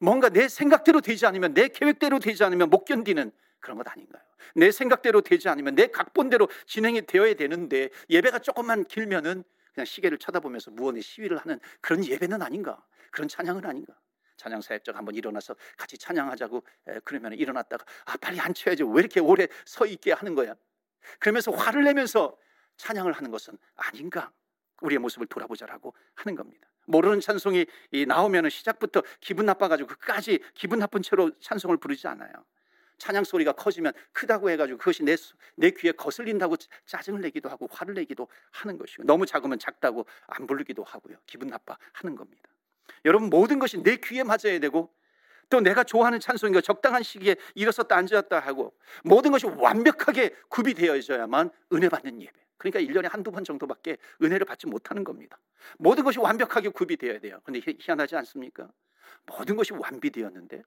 뭔가 0.00 0.28
내 0.30 0.48
생각대로 0.48 1.00
되지 1.00 1.26
않으면 1.26 1.54
내 1.54 1.68
계획대로 1.68 2.18
되지 2.18 2.44
않으면 2.44 2.70
못 2.70 2.84
견디는 2.84 3.30
그런 3.60 3.76
것 3.76 3.86
아닌가요? 3.88 4.22
내 4.54 4.72
생각대로 4.72 5.20
되지 5.20 5.48
않으면 5.48 5.74
내 5.74 5.86
각본대로 5.86 6.48
진행이 6.66 7.02
되어야 7.02 7.34
되는데 7.34 7.90
예배가 8.10 8.40
조금만 8.40 8.84
길면은 8.84 9.44
그냥 9.74 9.84
시계를 9.84 10.18
쳐다보면서 10.18 10.70
무언의 10.70 11.02
시위를 11.02 11.38
하는 11.38 11.58
그런 11.80 12.04
예배는 12.04 12.42
아닌가? 12.42 12.84
그런 13.10 13.28
찬양은 13.28 13.64
아닌가? 13.64 13.94
찬양 14.36 14.60
사역자가 14.60 14.98
한번 14.98 15.14
일어나서 15.14 15.54
같이 15.76 15.96
찬양하자고 15.98 16.64
그러면 17.04 17.32
일어났다가 17.34 17.84
아 18.06 18.16
빨리 18.16 18.40
앉혀야지 18.40 18.82
왜 18.82 19.00
이렇게 19.00 19.20
오래 19.20 19.46
서 19.64 19.86
있게 19.86 20.12
하는 20.12 20.34
거야? 20.34 20.54
그러면서 21.18 21.52
화를 21.52 21.84
내면서 21.84 22.36
찬양을 22.76 23.12
하는 23.12 23.30
것은 23.30 23.56
아닌가? 23.76 24.32
우리의 24.80 24.98
모습을 24.98 25.26
돌아보자라고 25.28 25.94
하는 26.14 26.34
겁니다. 26.34 26.68
모르는 26.86 27.20
찬송이 27.20 27.66
나오면 28.08 28.50
시작부터 28.50 29.02
기분 29.20 29.46
나빠가지고 29.46 29.88
끝까지 29.88 30.40
기분 30.54 30.80
나쁜 30.80 31.02
채로 31.02 31.30
찬송을 31.38 31.76
부르지 31.76 32.08
않아요. 32.08 32.32
찬양 33.02 33.24
소리가 33.24 33.50
커지면 33.50 33.92
크다고 34.12 34.48
해가지고 34.48 34.78
그것이 34.78 35.02
내, 35.02 35.16
내 35.56 35.70
귀에 35.72 35.90
거슬린다고 35.90 36.54
짜증을 36.86 37.20
내기도 37.20 37.48
하고 37.48 37.66
화를 37.68 37.94
내기도 37.94 38.28
하는 38.52 38.78
것이고 38.78 39.02
너무 39.02 39.26
작으면 39.26 39.58
작다고 39.58 40.06
안 40.28 40.46
부르기도 40.46 40.84
하고요. 40.84 41.16
기분 41.26 41.48
나빠 41.48 41.76
하는 41.94 42.14
겁니다. 42.14 42.48
여러분 43.04 43.28
모든 43.28 43.58
것이 43.58 43.82
내 43.82 43.96
귀에 43.96 44.22
맞아야 44.22 44.60
되고 44.60 44.94
또 45.50 45.60
내가 45.60 45.82
좋아하는 45.82 46.20
찬송인가 46.20 46.60
적당한 46.60 47.02
시기에 47.02 47.34
일어섰다 47.56 47.96
앉았다 47.96 48.38
하고 48.38 48.72
모든 49.02 49.32
것이 49.32 49.46
완벽하게 49.46 50.36
구비되어져야만 50.48 51.50
은혜 51.72 51.88
받는 51.88 52.22
예배. 52.22 52.32
그러니까 52.56 52.78
1년에 52.78 53.10
한두 53.10 53.32
번 53.32 53.42
정도밖에 53.42 53.96
은혜를 54.22 54.46
받지 54.46 54.68
못하는 54.68 55.02
겁니다. 55.02 55.40
모든 55.76 56.04
것이 56.04 56.20
완벽하게 56.20 56.68
구비되어야 56.68 57.18
돼요. 57.18 57.40
근데 57.42 57.60
희한하지 57.66 58.14
않습니까? 58.14 58.70
모든 59.26 59.56
것이 59.56 59.72
완비되었는데 59.72 60.62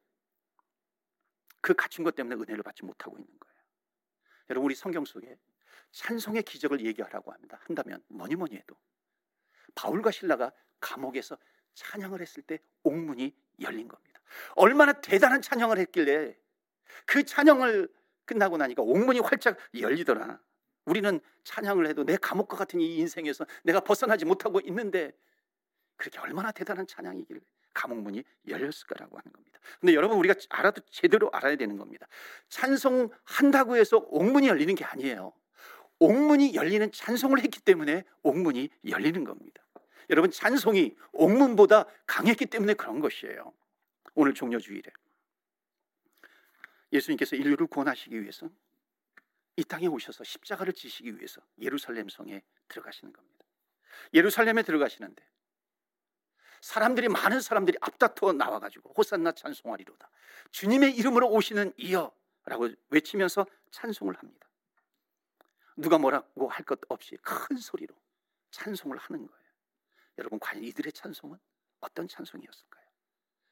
그 1.65 1.73
갖춘 1.73 2.03
것 2.03 2.13
때문에 2.13 2.35
은혜를 2.35 2.61
받지 2.61 2.85
못하고 2.85 3.17
있는 3.17 3.27
거예요. 3.39 3.55
여러분 4.51 4.67
우리 4.67 4.75
성경 4.75 5.03
속에 5.03 5.35
찬송의 5.93 6.43
기적을 6.43 6.85
얘기하라고 6.85 7.31
합니다. 7.31 7.59
한다면 7.63 8.03
뭐니 8.07 8.35
뭐니 8.35 8.55
해도 8.55 8.77
바울과 9.73 10.11
신라가 10.11 10.51
감옥에서 10.79 11.39
찬양을 11.73 12.21
했을 12.21 12.43
때 12.43 12.59
옥문이 12.83 13.35
열린 13.61 13.87
겁니다. 13.87 14.21
얼마나 14.55 14.93
대단한 14.93 15.41
찬양을 15.41 15.79
했길래 15.79 16.37
그 17.07 17.23
찬양을 17.23 17.91
끝나고 18.25 18.57
나니까 18.57 18.83
옥문이 18.83 19.21
활짝 19.21 19.57
열리더라. 19.73 20.39
우리는 20.85 21.19
찬양을 21.45 21.87
해도 21.87 22.03
내 22.03 22.15
감옥과 22.15 22.57
같은 22.57 22.79
이 22.79 22.97
인생에서 22.97 23.43
내가 23.63 23.79
벗어나지 23.79 24.23
못하고 24.23 24.59
있는데 24.59 25.17
그렇게 25.95 26.19
얼마나 26.19 26.51
대단한 26.51 26.85
찬양이길래 26.85 27.39
감옥 27.75 27.99
문이 27.99 28.23
열렸을까라고 28.47 29.17
하는 29.17 29.31
겁니다. 29.31 29.59
근데 29.79 29.93
여러분 29.93 30.17
우리가 30.17 30.33
알아도 30.49 30.81
제대로 30.89 31.29
알아야 31.31 31.55
되는 31.55 31.77
겁니다. 31.77 32.07
찬송한다고 32.49 33.75
해서 33.75 33.97
옥문이 33.97 34.47
열리는 34.47 34.73
게 34.73 34.83
아니에요. 34.83 35.33
옥문이 35.99 36.55
열리는 36.55 36.91
찬송을 36.91 37.43
했기 37.43 37.59
때문에 37.59 38.03
옥문이 38.23 38.69
열리는 38.89 39.23
겁니다. 39.23 39.63
여러분 40.09 40.31
찬송이 40.31 40.95
옥문보다 41.11 41.85
강했기 42.07 42.47
때문에 42.47 42.73
그런 42.73 42.99
것이에요. 42.99 43.53
오늘 44.15 44.33
종료주일에 44.33 44.89
예수님께서 46.93 47.35
인류를 47.35 47.67
구원하시기 47.67 48.21
위해서 48.21 48.49
이 49.57 49.63
땅에 49.63 49.87
오셔서 49.87 50.23
십자가를 50.23 50.73
지시기 50.73 51.15
위해서 51.17 51.41
예루살렘 51.59 52.09
성에 52.09 52.41
들어가시는 52.67 53.11
겁니다. 53.13 53.45
예루살렘에 54.13 54.63
들어가시는데 54.63 55.23
사람들이 56.65 57.09
많은 57.09 57.41
사람들이 57.41 57.77
앞다투어 57.79 58.33
나와가지고 58.33 58.93
호산나 58.97 59.33
찬송하리로다. 59.33 60.09
주님의 60.49 60.95
이름으로 60.95 61.29
오시는 61.29 61.73
이여라고 61.77 62.69
외치면서 62.89 63.45
찬송을 63.69 64.15
합니다. 64.17 64.47
누가 65.77 65.99
뭐라고 65.99 66.49
할 66.49 66.65
것 66.65 66.79
없이 66.89 67.17
큰 67.17 67.57
소리로 67.57 67.93
찬송을 68.49 68.97
하는 68.97 69.27
거예요. 69.27 69.45
여러분 70.17 70.39
과연 70.39 70.63
이들의 70.63 70.91
찬송은 70.91 71.37
어떤 71.81 72.07
찬송이었을까요? 72.07 72.85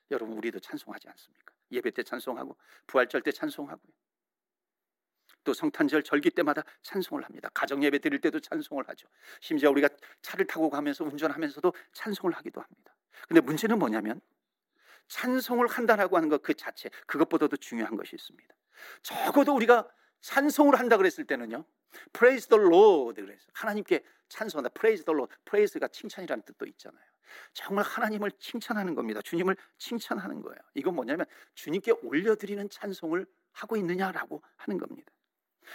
여러분 0.10 0.36
우리도 0.36 0.60
찬송하지 0.60 1.08
않습니까? 1.10 1.54
예배 1.72 1.92
때 1.92 2.02
찬송하고 2.02 2.58
부활절 2.88 3.22
때 3.22 3.32
찬송하고요. 3.32 3.94
또 5.44 5.54
성탄절 5.54 6.02
절기 6.02 6.32
때마다 6.32 6.64
찬송을 6.82 7.24
합니다. 7.24 7.52
가정 7.54 7.84
예배 7.84 8.00
드릴 8.00 8.20
때도 8.22 8.40
찬송을 8.40 8.90
하죠. 8.90 9.08
심지어 9.40 9.70
우리가 9.70 9.88
차를 10.24 10.48
타고 10.48 10.72
가면서 10.72 11.04
운전하면서도 11.04 11.72
찬송을 11.92 12.34
하기도 12.38 12.60
합니다. 12.60 12.96
근데 13.28 13.42
문제는 13.42 13.80
뭐냐면 13.80 14.22
찬송을 15.08 15.68
한다라고 15.68 16.18
하는 16.18 16.30
것 16.30 16.42
그 16.42 16.54
자체 16.54 16.90
그것보다도 17.08 17.58
중요한 17.58 17.96
것이 17.96 18.16
있습니다. 18.16 18.54
적어도 19.02 19.54
우리가 19.56 19.88
찬송을 20.22 20.80
한다 20.80 20.98
그랬을 20.98 21.26
때는요. 21.26 21.66
Praise 22.12 22.48
the 22.50 22.62
Lord 22.64 23.22
그래서 23.22 23.46
하나님께 23.54 24.04
찬송한다. 24.30 24.70
Praise 24.70 25.06
the 25.06 25.16
Lord. 25.16 25.36
Praise가 25.46 25.88
칭찬이라는 25.90 26.44
뜻도 26.44 26.66
있잖아요. 26.66 27.04
정말 27.54 27.86
하나님을 27.86 28.32
칭찬하는 28.40 28.96
겁니다. 28.96 29.22
주님을 29.22 29.56
칭찬하는 29.78 30.42
거예요. 30.42 30.58
이건 30.74 30.96
뭐냐면 30.96 31.26
주님께 31.56 31.92
올려드리는 32.04 32.70
찬송을 32.70 33.26
하고 33.52 33.78
있느냐라고 33.78 34.42
하는 34.56 34.78
겁니다. 34.80 35.12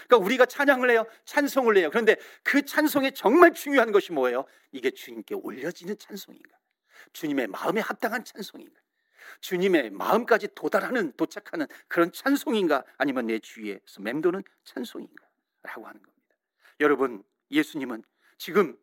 그러니까 0.06 0.18
우리가 0.18 0.46
찬양을 0.46 0.90
해요. 0.90 1.06
찬송을 1.24 1.76
해요. 1.76 1.90
그런데 1.90 2.16
그 2.42 2.64
찬송에 2.64 3.12
정말 3.12 3.54
중요한 3.54 3.92
것이 3.92 4.12
뭐예요? 4.12 4.44
이게 4.72 4.90
주님께 4.90 5.34
올려지는 5.34 5.96
찬송인가? 5.98 6.58
주님의 7.12 7.48
마음에 7.48 7.80
합당한 7.80 8.24
찬송인가? 8.24 8.74
주님의 9.40 9.90
마음까지 9.90 10.48
도달하는 10.54 11.12
도착하는 11.12 11.66
그런 11.86 12.12
찬송인가? 12.12 12.84
아니면 12.96 13.26
내 13.26 13.38
주위에서 13.38 14.00
맴도는 14.00 14.42
찬송인가? 14.64 15.26
라고 15.62 15.86
하는 15.86 16.00
겁니다. 16.02 16.36
여러분, 16.80 17.22
예수님은 17.50 18.02
지금 18.36 18.78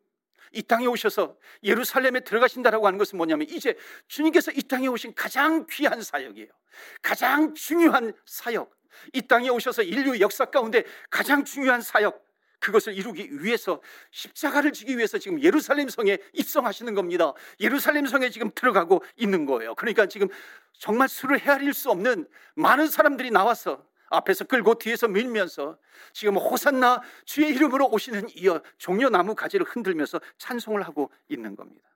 이 0.52 0.62
땅에 0.62 0.86
오셔서 0.86 1.36
예루살렘에 1.62 2.20
들어가신다라고 2.20 2.86
하는 2.86 2.98
것은 2.98 3.16
뭐냐면 3.16 3.48
이제 3.48 3.76
주님께서 4.06 4.52
이 4.52 4.62
땅에 4.62 4.86
오신 4.86 5.14
가장 5.14 5.66
귀한 5.70 6.02
사역이에요. 6.02 6.48
가장 7.02 7.54
중요한 7.54 8.12
사역. 8.24 8.74
이 9.12 9.22
땅에 9.22 9.48
오셔서 9.48 9.82
인류 9.82 10.20
역사 10.20 10.46
가운데 10.46 10.84
가장 11.10 11.44
중요한 11.44 11.82
사역 11.82 12.25
그것을 12.66 12.94
이루기 12.94 13.28
위해서 13.44 13.80
십자가를 14.10 14.72
지기 14.72 14.96
위해서 14.96 15.18
지금 15.18 15.40
예루살렘 15.40 15.88
성에 15.88 16.18
입성하시는 16.32 16.94
겁니다. 16.94 17.32
예루살렘 17.60 18.06
성에 18.06 18.28
지금 18.30 18.50
들어가고 18.52 19.04
있는 19.14 19.46
거예요. 19.46 19.76
그러니까 19.76 20.06
지금 20.06 20.26
정말 20.72 21.08
수를 21.08 21.38
헤아릴 21.38 21.72
수 21.74 21.92
없는 21.92 22.28
많은 22.56 22.88
사람들이 22.88 23.30
나와서 23.30 23.86
앞에서 24.10 24.46
끌고 24.46 24.78
뒤에서 24.78 25.06
밀면서 25.06 25.78
지금 26.12 26.36
호산나 26.36 27.02
주의 27.24 27.50
이름으로 27.50 27.88
오시는 27.88 28.30
이어 28.34 28.60
종려나무 28.78 29.36
가지를 29.36 29.64
흔들면서 29.64 30.20
찬송을 30.38 30.82
하고 30.82 31.12
있는 31.28 31.54
겁니다. 31.54 31.88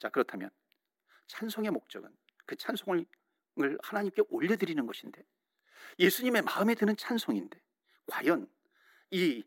자, 0.00 0.10
그렇다면 0.10 0.50
찬송의 1.28 1.70
목적은 1.70 2.10
그 2.44 2.56
찬송을 2.56 3.06
하나님께 3.82 4.22
올려드리는 4.28 4.86
것인데 4.86 5.22
예수님의 5.98 6.42
마음에 6.42 6.74
드는 6.74 6.94
찬송인데 6.94 7.58
과연 8.06 8.46
이 9.10 9.42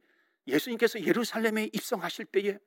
예수님께서 0.47 1.01
예루살렘에 1.01 1.69
입성하실 1.73 2.25
때에 2.25 2.57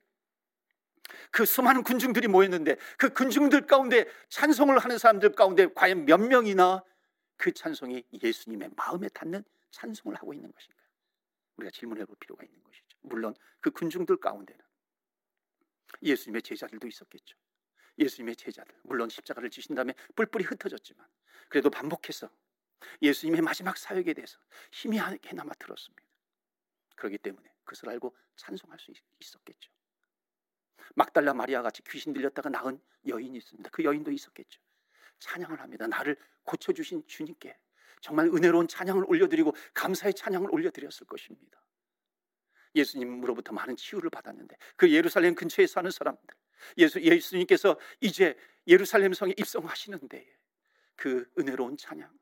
그 1.30 1.44
수많은 1.44 1.82
군중들이 1.82 2.28
모였는데 2.28 2.76
그 2.96 3.12
군중들 3.12 3.66
가운데 3.66 4.06
찬송을 4.28 4.78
하는 4.78 4.98
사람들 4.98 5.32
가운데 5.32 5.66
과연 5.74 6.04
몇 6.04 6.18
명이나 6.18 6.84
그 7.36 7.52
찬송이 7.52 8.04
예수님의 8.22 8.70
마음에 8.76 9.08
닿는 9.08 9.42
찬송을 9.70 10.16
하고 10.16 10.34
있는 10.34 10.52
것인가? 10.52 10.76
우리가 11.56 11.70
질문해 11.70 12.04
볼 12.04 12.16
필요가 12.20 12.44
있는 12.44 12.62
것이죠. 12.62 12.98
물론 13.02 13.34
그 13.60 13.70
군중들 13.70 14.18
가운데는 14.18 14.60
예수님의 16.02 16.42
제자들도 16.42 16.86
있었겠죠. 16.86 17.36
예수님의 17.98 18.36
제자들, 18.36 18.74
물론 18.84 19.08
십자가를 19.08 19.50
지신 19.50 19.74
다음에 19.74 19.94
뿔뿔이 20.16 20.44
흩어졌지만 20.44 21.06
그래도 21.48 21.70
반복해서 21.70 22.30
예수님의 23.02 23.42
마지막 23.42 23.76
사역에 23.76 24.14
대해서 24.14 24.38
희미하게나마 24.72 25.52
들었습니다. 25.54 26.02
그렇기 26.96 27.18
때문에 27.18 27.49
그것을 27.70 27.88
알고 27.90 28.14
찬송할 28.36 28.78
수 28.80 28.92
있었겠죠. 29.20 29.70
막달라 30.94 31.32
마리아 31.32 31.62
같이 31.62 31.82
귀신 31.84 32.12
들렸다가 32.12 32.48
나은 32.48 32.80
여인이 33.06 33.36
있습니다. 33.38 33.70
그 33.70 33.84
여인도 33.84 34.10
있었겠죠. 34.10 34.60
찬양을 35.20 35.60
합니다. 35.60 35.86
나를 35.86 36.16
고쳐 36.42 36.72
주신 36.72 37.06
주님께 37.06 37.56
정말 38.00 38.26
은혜로운 38.26 38.66
찬양을 38.66 39.04
올려드리고 39.06 39.54
감사의 39.74 40.14
찬양을 40.14 40.48
올려드렸을 40.50 41.06
것입니다. 41.06 41.62
예수님으로부터 42.74 43.52
많은 43.52 43.76
치유를 43.76 44.10
받았는데 44.10 44.56
그 44.76 44.90
예루살렘 44.90 45.34
근처에 45.34 45.66
사는 45.66 45.90
사람들 45.90 46.34
예수, 46.78 47.00
예수님께서 47.00 47.78
이제 48.00 48.36
예루살렘 48.66 49.12
성에 49.12 49.34
입성하시는데 49.36 50.38
그 50.96 51.30
은혜로운 51.38 51.76
찬양 51.76 52.12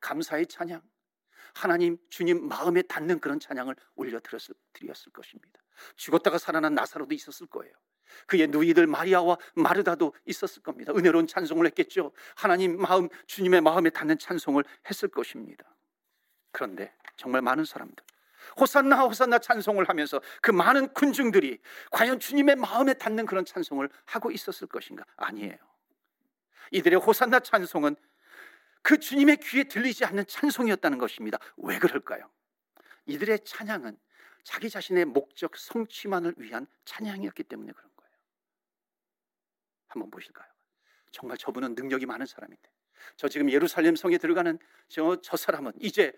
감사의 0.00 0.46
찬양 0.46 0.82
하나님 1.56 1.96
주님 2.10 2.46
마음에 2.48 2.82
닿는 2.82 3.18
그런 3.18 3.40
찬양을 3.40 3.74
올려 3.94 4.20
드렸을, 4.20 4.54
드렸을 4.74 5.10
것입니다. 5.10 5.58
죽었다가 5.96 6.36
살아난 6.36 6.74
나사로도 6.74 7.14
있었을 7.14 7.46
거예요. 7.46 7.72
그의 8.26 8.48
누이들 8.48 8.86
마리아와 8.86 9.38
마르다도 9.54 10.14
있었을 10.26 10.62
겁니다. 10.62 10.92
은혜로운 10.94 11.26
찬송을 11.26 11.66
했겠죠. 11.66 12.12
하나님 12.34 12.78
마음 12.78 13.08
주님의 13.26 13.62
마음에 13.62 13.88
닿는 13.88 14.18
찬송을 14.18 14.64
했을 14.90 15.08
것입니다. 15.08 15.64
그런데 16.52 16.94
정말 17.16 17.40
많은 17.40 17.64
사람들 17.64 18.04
호산나 18.60 19.06
호산나 19.06 19.38
찬송을 19.38 19.88
하면서 19.88 20.20
그 20.42 20.50
많은 20.50 20.92
군중들이 20.92 21.58
과연 21.90 22.20
주님의 22.20 22.56
마음에 22.56 22.92
닿는 22.92 23.24
그런 23.24 23.46
찬송을 23.46 23.88
하고 24.04 24.30
있었을 24.30 24.68
것인가? 24.68 25.04
아니에요. 25.16 25.56
이들의 26.70 27.00
호산나 27.00 27.40
찬송은 27.40 27.96
그 28.82 28.98
주님의 28.98 29.38
귀에 29.38 29.64
들리지 29.64 30.04
않는 30.04 30.26
찬송이었다는 30.26 30.98
것입니다. 30.98 31.38
왜 31.56 31.78
그럴까요? 31.78 32.30
이들의 33.06 33.40
찬양은 33.44 33.98
자기 34.44 34.70
자신의 34.70 35.06
목적 35.06 35.56
성취만을 35.56 36.34
위한 36.38 36.66
찬양이었기 36.84 37.42
때문에 37.44 37.72
그런 37.72 37.90
거예요. 37.96 38.12
한번 39.88 40.10
보실까요? 40.10 40.46
정말 41.10 41.36
저분은 41.36 41.74
능력이 41.74 42.06
많은 42.06 42.26
사람인데 42.26 42.70
저 43.16 43.28
지금 43.28 43.50
예루살렘 43.50 43.96
성에 43.96 44.18
들어가는 44.18 44.58
저, 44.88 45.20
저 45.22 45.36
사람은 45.36 45.72
이제 45.80 46.12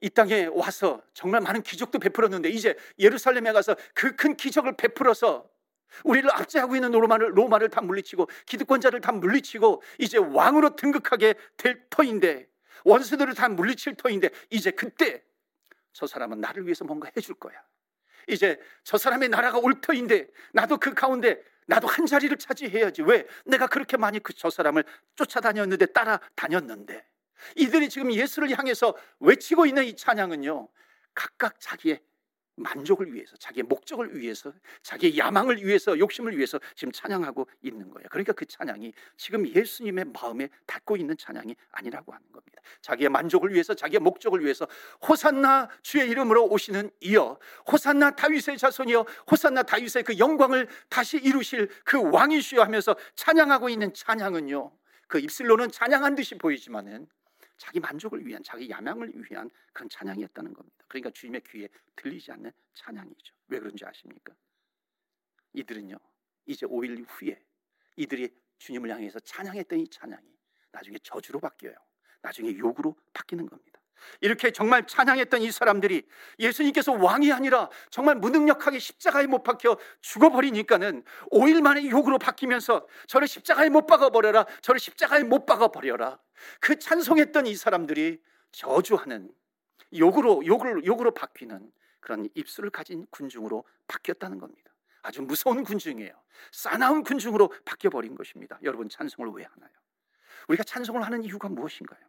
이 0.00 0.08
땅에 0.08 0.46
와서 0.46 1.02
정말 1.12 1.40
많은 1.42 1.62
기적도 1.62 1.98
베풀었는데 1.98 2.48
이제 2.48 2.76
예루살렘에 2.98 3.52
가서 3.52 3.76
그 3.94 4.16
큰 4.16 4.34
기적을 4.36 4.76
베풀어서 4.76 5.48
우리를 6.04 6.30
압제하고 6.32 6.74
있는 6.74 6.90
로마를 6.92 7.36
로마를 7.36 7.68
다 7.68 7.80
물리치고 7.80 8.28
기득권자를 8.46 9.00
다 9.00 9.12
물리치고 9.12 9.82
이제 9.98 10.18
왕으로 10.18 10.76
등극하게 10.76 11.34
될 11.56 11.82
터인데 11.90 12.48
원수들을 12.84 13.34
다 13.34 13.48
물리칠 13.48 13.94
터인데 13.94 14.30
이제 14.50 14.70
그때 14.70 15.22
저 15.92 16.06
사람은 16.06 16.40
나를 16.40 16.64
위해서 16.64 16.84
뭔가 16.84 17.10
해줄 17.16 17.34
거야. 17.34 17.54
이제 18.28 18.60
저 18.84 18.96
사람의 18.96 19.28
나라가 19.28 19.58
올 19.58 19.80
터인데 19.80 20.28
나도 20.52 20.78
그 20.78 20.94
가운데 20.94 21.42
나도 21.66 21.86
한 21.86 22.06
자리를 22.06 22.36
차지해야지. 22.38 23.02
왜? 23.02 23.26
내가 23.44 23.66
그렇게 23.66 23.96
많이 23.96 24.18
그 24.20 24.32
저 24.32 24.50
사람을 24.50 24.84
쫓아다녔는데 25.16 25.86
따라다녔는데 25.86 27.04
이들이 27.56 27.88
지금 27.88 28.12
예수를 28.12 28.56
향해서 28.56 28.94
외치고 29.20 29.66
있는 29.66 29.84
이 29.84 29.96
찬양은요. 29.96 30.68
각각 31.14 31.58
자기의 31.60 32.00
만족을 32.60 33.12
위해서, 33.12 33.36
자기의 33.36 33.64
목적을 33.64 34.16
위해서, 34.18 34.52
자기의 34.82 35.18
야망을 35.18 35.64
위해서, 35.64 35.98
욕심을 35.98 36.36
위해서 36.36 36.60
지금 36.74 36.92
찬양하고 36.92 37.48
있는 37.62 37.90
거예요. 37.90 38.08
그러니까 38.10 38.32
그 38.32 38.46
찬양이 38.46 38.92
지금 39.16 39.46
예수님의 39.46 40.06
마음에 40.12 40.48
닿고 40.66 40.96
있는 40.96 41.16
찬양이 41.16 41.56
아니라고 41.72 42.12
하는 42.12 42.24
겁니다. 42.32 42.60
자기의 42.82 43.08
만족을 43.08 43.52
위해서, 43.52 43.74
자기의 43.74 44.00
목적을 44.00 44.44
위해서 44.44 44.66
호산나 45.06 45.68
주의 45.82 46.08
이름으로 46.08 46.46
오시는 46.46 46.90
이여, 47.00 47.38
호산나 47.70 48.12
다윗의 48.12 48.58
자손이여, 48.58 49.06
호산나 49.30 49.62
다윗의 49.62 50.04
그 50.04 50.18
영광을 50.18 50.68
다시 50.88 51.18
이루실 51.18 51.68
그 51.84 52.00
왕이시여 52.10 52.62
하면서 52.62 52.94
찬양하고 53.14 53.68
있는 53.68 53.92
찬양은요. 53.94 54.72
그 55.08 55.18
입술로는 55.18 55.70
찬양한 55.70 56.14
듯이 56.14 56.36
보이지만은 56.36 57.08
자기 57.60 57.78
만족을 57.78 58.26
위한 58.26 58.42
자기 58.42 58.70
야망을 58.70 59.12
위한 59.30 59.50
그런 59.74 59.86
찬양이었다는 59.90 60.54
겁니다. 60.54 60.84
그러니까 60.88 61.10
주님의 61.10 61.42
귀에 61.42 61.68
들리지 61.94 62.32
않는 62.32 62.50
찬양이죠. 62.72 63.34
왜 63.48 63.58
그런지 63.58 63.84
아십니까? 63.84 64.34
이들은요. 65.52 65.98
이제 66.46 66.64
5일 66.64 67.04
후에 67.06 67.38
이들이 67.96 68.34
주님을 68.56 68.90
향해서 68.90 69.20
찬양했던 69.20 69.78
이 69.78 69.88
찬양이 69.88 70.26
나중에 70.72 70.96
저주로 71.02 71.38
바뀌어요. 71.38 71.74
나중에 72.22 72.56
욕으로 72.56 72.96
바뀌는 73.12 73.44
겁니다. 73.44 73.79
이렇게 74.20 74.50
정말 74.50 74.86
찬양했던 74.86 75.42
이 75.42 75.50
사람들이 75.50 76.06
예수님께서 76.38 76.92
왕이 76.92 77.32
아니라 77.32 77.68
정말 77.90 78.16
무능력하게 78.16 78.78
십자가에 78.78 79.26
못 79.26 79.42
박혀 79.42 79.76
죽어버리니까는 80.00 81.04
5일 81.32 81.62
만에 81.62 81.88
욕으로 81.88 82.18
바뀌면서 82.18 82.86
저를 83.06 83.28
십자가에 83.28 83.68
못 83.68 83.86
박아버려라. 83.86 84.46
저를 84.62 84.80
십자가에 84.80 85.22
못 85.22 85.46
박아버려라. 85.46 86.18
그 86.60 86.78
찬송했던 86.78 87.46
이 87.46 87.54
사람들이 87.54 88.20
저주하는 88.52 89.30
욕으로 89.96 90.44
욕을 90.46 90.84
욕으로 90.84 91.12
바뀌는 91.12 91.70
그런 92.00 92.28
입술을 92.34 92.70
가진 92.70 93.06
군중으로 93.10 93.64
바뀌었다는 93.86 94.38
겁니다. 94.38 94.70
아주 95.02 95.22
무서운 95.22 95.64
군중이에요. 95.64 96.12
싸나운 96.52 97.02
군중으로 97.02 97.52
바뀌어 97.64 97.90
버린 97.90 98.14
것입니다. 98.14 98.58
여러분 98.62 98.88
찬송을 98.88 99.32
왜 99.34 99.44
하나요? 99.44 99.70
우리가 100.48 100.64
찬송을 100.64 101.02
하는 101.02 101.22
이유가 101.22 101.48
무엇인가요? 101.48 102.00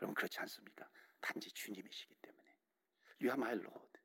여러분 0.00 0.14
그렇지 0.14 0.38
않습니까? 0.40 0.86
단지 1.20 1.50
주님이시기 1.52 2.14
때문에. 2.22 2.48
You 3.20 3.30
are 3.30 3.34
my 3.34 3.52
Lord. 3.52 3.98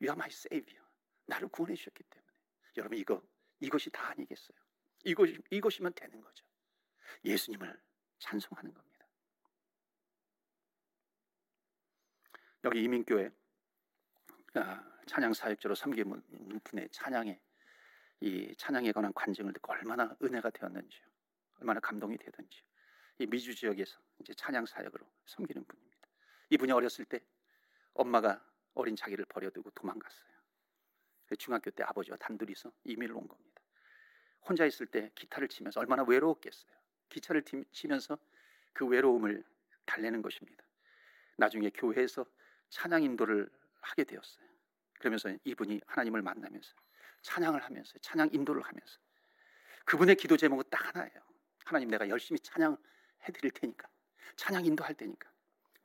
You 0.00 0.10
are 0.10 0.16
my 0.16 0.28
Savior. 0.28 0.84
나를 1.26 1.48
구원해 1.48 1.74
주셨기 1.74 2.02
때문에. 2.04 2.32
여러분 2.76 2.98
이거 2.98 3.22
이것이 3.60 3.90
다 3.90 4.08
아니겠어요? 4.10 4.56
이것 5.04 5.28
이것이면 5.50 5.94
되는 5.94 6.20
거죠. 6.20 6.44
예수님을 7.24 7.80
찬송하는 8.18 8.72
겁니다. 8.72 9.06
여기 12.64 12.82
이민교회 12.82 13.30
아, 14.54 15.00
찬양 15.06 15.34
사역자로 15.34 15.74
섬기는 15.74 16.60
분의 16.64 16.88
찬양에 16.90 17.40
이 18.20 18.54
찬양에 18.56 18.92
관한 18.92 19.12
관증을 19.12 19.52
듣고 19.52 19.72
얼마나 19.72 20.16
은혜가 20.22 20.50
되었는지요. 20.50 21.06
얼마나 21.60 21.80
감동이 21.80 22.16
되든지요. 22.16 22.62
이 23.18 23.26
미주 23.26 23.54
지역에서 23.54 23.98
이제 24.20 24.34
찬양 24.34 24.66
사역으로 24.66 25.06
섬기는 25.26 25.64
분입니다. 25.64 25.85
이분이 26.50 26.72
어렸을 26.72 27.04
때 27.04 27.20
엄마가 27.94 28.44
어린 28.74 28.94
자기를 28.96 29.24
버려두고 29.26 29.70
도망갔어요. 29.70 30.36
중학교 31.38 31.70
때 31.70 31.82
아버지와 31.82 32.16
단둘이서 32.18 32.70
이민을 32.84 33.16
온 33.16 33.26
겁니다. 33.26 33.62
혼자 34.42 34.64
있을 34.64 34.86
때 34.86 35.10
기타를 35.14 35.48
치면서 35.48 35.80
얼마나 35.80 36.04
외로웠겠어요. 36.04 36.72
기차를 37.08 37.42
치면서 37.72 38.18
그 38.72 38.86
외로움을 38.86 39.44
달래는 39.86 40.22
것입니다. 40.22 40.64
나중에 41.36 41.70
교회에서 41.70 42.24
찬양 42.68 43.02
인도를 43.02 43.48
하게 43.80 44.04
되었어요. 44.04 44.46
그러면서 44.98 45.34
이분이 45.44 45.80
하나님을 45.86 46.22
만나면서 46.22 46.74
찬양을 47.22 47.62
하면서 47.62 47.98
찬양 47.98 48.30
인도를 48.32 48.62
하면서 48.62 48.98
그분의 49.84 50.16
기도 50.16 50.36
제목은 50.36 50.64
딱 50.70 50.94
하나예요. 50.94 51.20
하나님 51.64 51.88
내가 51.88 52.08
열심히 52.08 52.38
찬양 52.40 52.76
해 53.28 53.32
드릴 53.32 53.50
테니까 53.50 53.88
찬양 54.36 54.64
인도할 54.64 54.94
테니까 54.94 55.30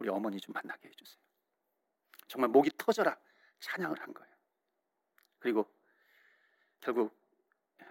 우리 0.01 0.09
어머니 0.09 0.41
좀 0.41 0.53
만나게 0.53 0.89
해주세요. 0.89 1.21
정말 2.27 2.49
목이 2.49 2.71
터져라 2.75 3.15
찬양을 3.59 3.99
한 4.01 4.13
거예요. 4.13 4.33
그리고 5.37 5.71
결국 6.79 7.15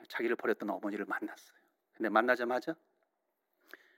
자기를 0.09 0.35
버렸던 0.35 0.69
어머니를 0.71 1.05
만났어요. 1.05 1.57
근데 1.93 2.09
만나자마자 2.09 2.75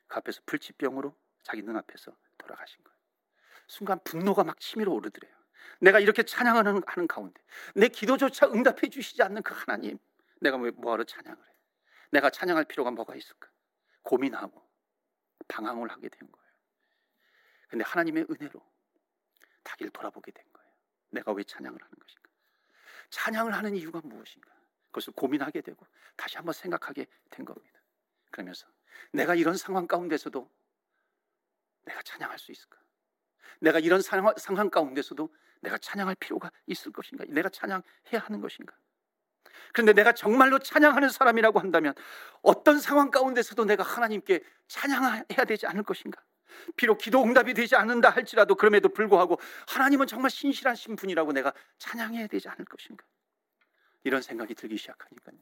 그 0.07 0.18
앞에서 0.18 0.42
불치병으로 0.44 1.16
자기 1.42 1.62
눈앞에서 1.62 2.14
돌아가신 2.37 2.85
거예요. 2.85 2.98
순간 3.66 3.98
분노가 4.05 4.44
막 4.44 4.61
치밀어 4.61 4.92
오르더래요. 4.92 5.35
내가 5.81 5.98
이렇게 5.98 6.22
찬양하는 6.22 6.83
하는 6.87 7.09
가운데 7.09 7.40
내 7.75 7.88
기도조차 7.88 8.46
응답해 8.48 8.90
주시지 8.90 9.22
않는 9.22 9.42
그 9.42 9.55
하나님 9.55 9.98
내가 10.40 10.59
왜 10.59 10.70
뭐하러 10.70 11.05
찬양을 11.05 11.38
해? 11.38 11.53
내가 12.11 12.29
찬양할 12.29 12.66
필요가 12.66 12.90
뭐가 12.90 13.14
있을까? 13.14 13.48
고민하고 14.03 14.68
방황을 15.48 15.90
하게 15.90 16.11
된 16.11 16.31
거예요. 16.31 16.41
근데 17.73 17.87
하나님의 17.87 18.27
은혜로 18.29 18.63
자기를 19.65 19.93
돌아보게 19.93 20.31
된 20.31 20.45
거예요. 20.53 20.71
내가 21.09 21.33
왜 21.33 21.43
찬양을 21.43 21.83
하는 21.83 21.95
것인가? 21.99 22.29
찬양을 23.09 23.55
하는 23.55 23.75
이유가 23.75 24.03
무엇인가? 24.05 24.51
그것을 24.89 25.15
고민하게 25.15 25.63
되고 25.63 25.87
다시 26.15 26.37
한번 26.37 26.53
생각하게 26.53 27.07
된 27.31 27.47
겁니다. 27.47 27.81
그러면서 28.31 28.67
내가 29.11 29.35
이런 29.35 29.57
상황 29.57 29.87
가운데서도 29.87 30.51
내가 31.85 32.03
찬양할 32.03 32.39
수 32.39 32.53
있을까? 32.53 32.79
내가 33.59 33.79
이런 33.79 34.03
상황, 34.03 34.35
상황 34.37 34.69
가운데서도 34.69 35.35
내가 35.63 35.79
찬양할 35.79 36.17
필요가 36.17 36.53
있을 36.67 36.93
것인가? 36.93 37.25
내가 37.27 37.49
찬양해야 37.49 38.19
하는 38.21 38.43
것인가? 38.43 38.77
그런데 39.73 39.95
내가 39.95 40.13
정말로 40.13 40.59
찬양하는 40.59 41.09
사람이라고 41.09 41.59
한다면 41.59 41.95
어떤 42.43 42.79
상황 42.81 43.11
가운데서도 43.11 43.65
내가 43.65 43.83
하나님께 43.83 44.45
찬양해야 44.69 45.47
되지 45.47 45.67
않을 45.67 45.85
것인가? 45.85 46.23
비록 46.77 46.99
기도 46.99 47.23
응답이 47.23 47.55
되지 47.55 47.77
않는다 47.77 48.11
할지라도 48.11 48.55
그럼에도 48.55 48.88
불구하고 48.88 49.38
하나님은 49.69 50.07
정말 50.07 50.31
신실하신 50.31 50.97
분이라고 50.97 51.33
내가 51.33 51.53
찬양해야 51.79 52.27
되지 52.27 52.49
않을 52.49 52.65
것인가? 52.65 53.05
이런 54.05 54.23
생각이 54.23 54.55
들기 54.55 54.77
시작하니까요. 54.77 55.37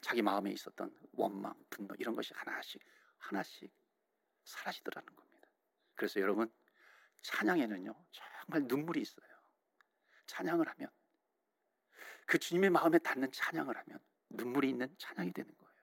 자기 0.00 0.22
마음에 0.22 0.50
있었던 0.52 0.94
원망, 1.12 1.54
분노 1.70 1.94
이런 1.98 2.14
것이 2.14 2.32
하나씩 2.34 2.82
하나씩 3.18 3.70
사라지더라는 4.44 5.06
겁니다. 5.14 5.48
그래서 5.94 6.20
여러분 6.20 6.52
찬양에는요 7.22 7.94
정말 8.12 8.64
눈물이 8.68 9.00
있어요. 9.00 9.26
찬양을 10.26 10.68
하면 10.68 10.90
그 12.26 12.38
주님의 12.38 12.70
마음에 12.70 12.98
닿는 12.98 13.32
찬양을 13.32 13.76
하면 13.76 13.98
눈물이 14.30 14.68
있는 14.68 14.94
찬양이 14.98 15.32
되는 15.32 15.50
거예요. 15.56 15.74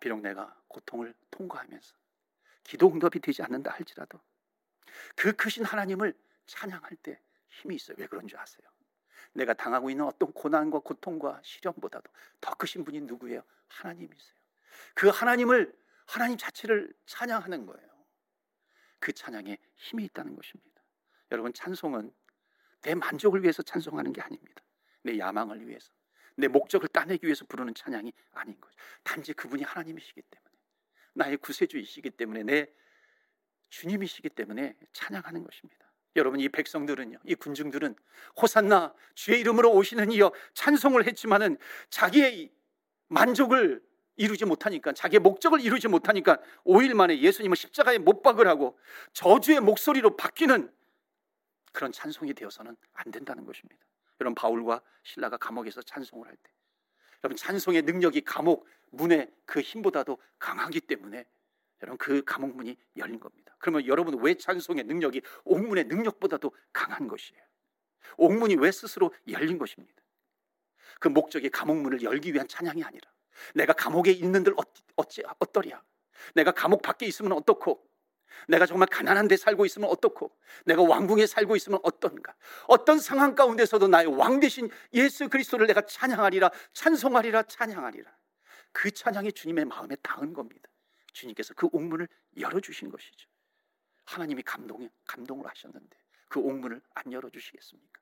비록 0.00 0.20
내가 0.20 0.56
고통을 0.68 1.14
통과하면서 1.30 1.97
기도 2.68 2.92
응답이 2.92 3.18
되지 3.20 3.42
않는다 3.42 3.72
할지라도 3.72 4.20
그 5.16 5.32
크신 5.32 5.64
하나님을 5.64 6.14
찬양할 6.44 6.96
때 6.96 7.18
힘이 7.48 7.76
있어요. 7.76 7.96
왜 7.98 8.06
그런 8.06 8.28
줄 8.28 8.38
아세요? 8.38 8.68
내가 9.32 9.54
당하고 9.54 9.88
있는 9.88 10.04
어떤 10.04 10.30
고난과 10.32 10.80
고통과 10.80 11.40
시련보다도 11.42 12.10
더 12.42 12.54
크신 12.56 12.84
분이 12.84 13.00
누구예요? 13.00 13.42
하나님이세요. 13.68 14.38
그 14.94 15.08
하나님을 15.08 15.74
하나님 16.06 16.36
자체를 16.36 16.92
찬양하는 17.06 17.64
거예요. 17.64 17.88
그 18.98 19.12
찬양에 19.12 19.56
힘이 19.76 20.04
있다는 20.04 20.36
것입니다. 20.36 20.82
여러분 21.30 21.54
찬송은 21.54 22.12
내 22.82 22.94
만족을 22.94 23.42
위해서 23.42 23.62
찬송하는 23.62 24.12
게 24.12 24.20
아닙니다. 24.20 24.62
내 25.02 25.18
야망을 25.18 25.66
위해서, 25.66 25.90
내 26.36 26.48
목적을 26.48 26.88
따내기 26.88 27.24
위해서 27.24 27.46
부르는 27.46 27.72
찬양이 27.74 28.12
아닌 28.32 28.60
거죠. 28.60 28.76
단지 29.02 29.32
그분이 29.32 29.62
하나님이시기 29.62 30.20
때문에, 30.20 30.47
나의 31.18 31.36
구세주이시기 31.36 32.10
때문에, 32.10 32.44
내 32.44 32.66
주님이시기 33.70 34.30
때문에 34.30 34.74
찬양하는 34.92 35.44
것입니다. 35.44 35.92
여러분 36.16 36.40
이 36.40 36.48
백성들은요, 36.48 37.18
이 37.24 37.34
군중들은 37.34 37.94
호산나 38.40 38.94
주의 39.14 39.40
이름으로 39.40 39.72
오시는 39.72 40.10
이여 40.12 40.32
찬송을 40.54 41.06
했지만은 41.06 41.58
자기의 41.90 42.50
만족을 43.08 43.82
이루지 44.16 44.46
못하니까 44.46 44.92
자기의 44.92 45.20
목적을 45.20 45.60
이루지 45.60 45.88
못하니까 45.88 46.38
5일 46.64 46.94
만에 46.94 47.20
예수님을 47.20 47.56
십자가에 47.56 47.98
못 47.98 48.22
박으라고 48.22 48.78
저주의 49.12 49.60
목소리로 49.60 50.16
바뀌는 50.16 50.72
그런 51.72 51.92
찬송이 51.92 52.34
되어서는 52.34 52.76
안 52.94 53.10
된다는 53.12 53.44
것입니다. 53.44 53.80
여러분 54.20 54.34
바울과 54.34 54.82
신라가 55.04 55.36
감옥에서 55.36 55.82
찬송을 55.82 56.26
할 56.26 56.34
때, 56.36 56.50
여러분 57.24 57.36
찬송의 57.36 57.82
능력이 57.82 58.22
감옥 58.22 58.66
문의 58.90 59.30
그 59.44 59.60
힘보다도 59.60 60.18
강하기 60.38 60.80
때문에 60.82 61.26
여러분 61.82 61.98
그 61.98 62.22
감옥 62.24 62.56
문이 62.56 62.76
열린 62.96 63.20
겁니다. 63.20 63.54
그러면 63.58 63.86
여러분 63.86 64.18
왜 64.20 64.34
찬송의 64.34 64.84
능력이 64.84 65.22
옥문의 65.44 65.84
능력보다도 65.84 66.52
강한 66.72 67.08
것이에요? 67.08 67.42
옥문이 68.16 68.56
왜 68.56 68.72
스스로 68.72 69.14
열린 69.28 69.58
것입니다? 69.58 70.02
그 71.00 71.08
목적이 71.08 71.50
감옥 71.50 71.76
문을 71.78 72.02
열기 72.02 72.32
위한 72.32 72.48
찬양이 72.48 72.82
아니라 72.82 73.10
내가 73.54 73.72
감옥에 73.72 74.10
있는들 74.10 74.54
어찌 74.96 75.22
어떠랴? 75.38 75.82
내가 76.34 76.52
감옥 76.52 76.82
밖에 76.82 77.06
있으면 77.06 77.32
어떻고? 77.32 77.87
내가 78.48 78.66
정말 78.66 78.88
가난한 78.88 79.28
데 79.28 79.36
살고 79.36 79.66
있으면 79.66 79.88
어떻고? 79.90 80.36
내가 80.64 80.82
왕궁에 80.82 81.26
살고 81.26 81.56
있으면 81.56 81.80
어떤가? 81.82 82.34
어떤 82.66 82.98
상황 82.98 83.34
가운데서도 83.34 83.88
나의 83.88 84.06
왕 84.06 84.40
대신 84.40 84.70
예수 84.92 85.28
그리스도를 85.28 85.66
내가 85.66 85.82
찬양하리라 85.82 86.50
찬송하리라 86.72 87.42
찬양하리라. 87.44 88.10
그 88.72 88.90
찬양이 88.90 89.32
주님의 89.32 89.64
마음에 89.64 89.96
닿은 89.96 90.32
겁니다. 90.32 90.68
주님께서 91.12 91.54
그 91.54 91.68
옥문을 91.72 92.08
열어주신 92.38 92.90
것이죠. 92.90 93.28
하나님이 94.04 94.42
감동, 94.42 94.88
감동을 95.06 95.46
하셨는데 95.46 95.96
그 96.28 96.40
옥문을 96.40 96.80
안 96.94 97.12
열어주시겠습니까? 97.12 98.00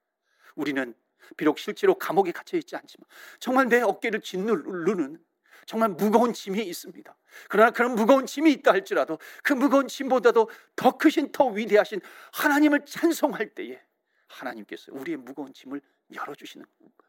우리는 0.54 0.94
비록 1.36 1.58
실제로 1.58 1.94
감옥에 1.94 2.32
갇혀 2.32 2.56
있지 2.56 2.76
않지만 2.76 3.06
정말 3.38 3.68
내 3.68 3.80
어깨를 3.80 4.20
짓누르는 4.20 5.18
정말 5.66 5.90
무거운 5.90 6.32
짐이 6.32 6.62
있습니다. 6.62 7.16
그러나 7.48 7.70
그런 7.70 7.94
무거운 7.94 8.24
짐이 8.24 8.50
있다 8.52 8.72
할지라도 8.72 9.18
그 9.42 9.52
무거운 9.52 9.88
짐보다도 9.88 10.48
더 10.76 10.96
크신 10.96 11.32
더 11.32 11.46
위대하신 11.46 12.00
하나님을 12.32 12.86
찬송할 12.86 13.54
때에 13.54 13.82
하나님께서 14.28 14.92
우리의 14.92 15.18
무거운 15.18 15.52
짐을 15.52 15.80
열어주시는 16.14 16.64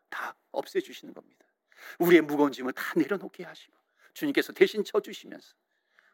다 0.10 0.36
없애주시는 0.52 1.14
겁니다. 1.14 1.46
우리의 2.00 2.22
무거운 2.22 2.52
짐을 2.52 2.74
다 2.74 2.94
내려놓게 2.96 3.44
하시고 3.44 3.78
주님께서 4.14 4.52
대신 4.54 4.84
져주시면서 4.84 5.54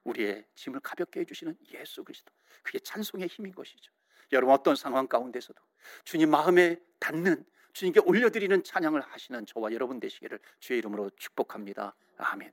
우리의 0.03 0.45
짐을 0.55 0.81
가볍게 0.81 1.21
해주시는 1.21 1.57
예수 1.73 2.03
그리스도 2.03 2.31
그게 2.61 2.79
찬송의 2.79 3.27
힘인 3.27 3.53
것이죠. 3.53 3.91
여러분 4.33 4.53
어떤 4.53 4.75
상황 4.75 5.07
가운데서도 5.07 5.61
주님 6.03 6.29
마음에 6.29 6.77
닿는 6.99 7.45
주님께 7.73 8.01
올려드리는 8.01 8.63
찬양을 8.63 9.01
하시는 9.01 9.45
저와 9.45 9.73
여러분 9.73 9.99
되시기를 9.99 10.39
주의 10.59 10.79
이름으로 10.79 11.09
축복합니다. 11.17 11.95
아멘. 12.17 12.51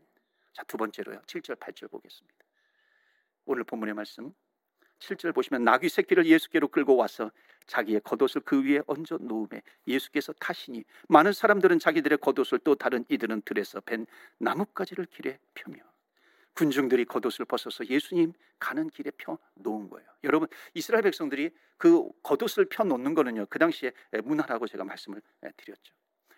자, 0.52 0.62
두 0.64 0.76
번째로요. 0.76 1.20
7절, 1.22 1.56
8절 1.56 1.90
보겠습니다. 1.90 2.38
오늘 3.44 3.64
본문의 3.64 3.94
말씀 3.94 4.32
7절 4.98 5.34
보시면 5.34 5.64
나귀 5.64 5.88
새끼를 5.88 6.26
예수께로 6.26 6.68
끌고 6.68 6.96
와서 6.96 7.30
자기의 7.66 8.00
겉옷을 8.00 8.42
그 8.42 8.62
위에 8.64 8.82
얹어 8.86 9.18
놓음에 9.20 9.62
예수께서 9.86 10.32
타시니 10.34 10.84
많은 11.08 11.32
사람들은 11.32 11.78
자기들의 11.78 12.18
겉옷을 12.18 12.58
또 12.60 12.74
다른 12.74 13.04
이들은 13.08 13.42
들에서 13.42 13.80
벤 13.80 14.06
나뭇가지를 14.38 15.06
길에 15.06 15.38
펴며 15.54 15.89
군중들이 16.54 17.04
겉옷을 17.04 17.44
벗어서 17.44 17.86
예수님 17.86 18.32
가는 18.58 18.88
길에 18.90 19.10
펴 19.16 19.38
놓은 19.54 19.88
거예요. 19.88 20.08
여러분 20.24 20.48
이스라엘 20.74 21.02
백성들이 21.02 21.50
그 21.78 22.08
겉옷을 22.22 22.66
펴 22.66 22.84
놓는 22.84 23.14
거는요 23.14 23.46
그 23.48 23.58
당시에 23.58 23.92
문화라고 24.24 24.66
제가 24.66 24.84
말씀을 24.84 25.22
드렸죠. 25.56 25.94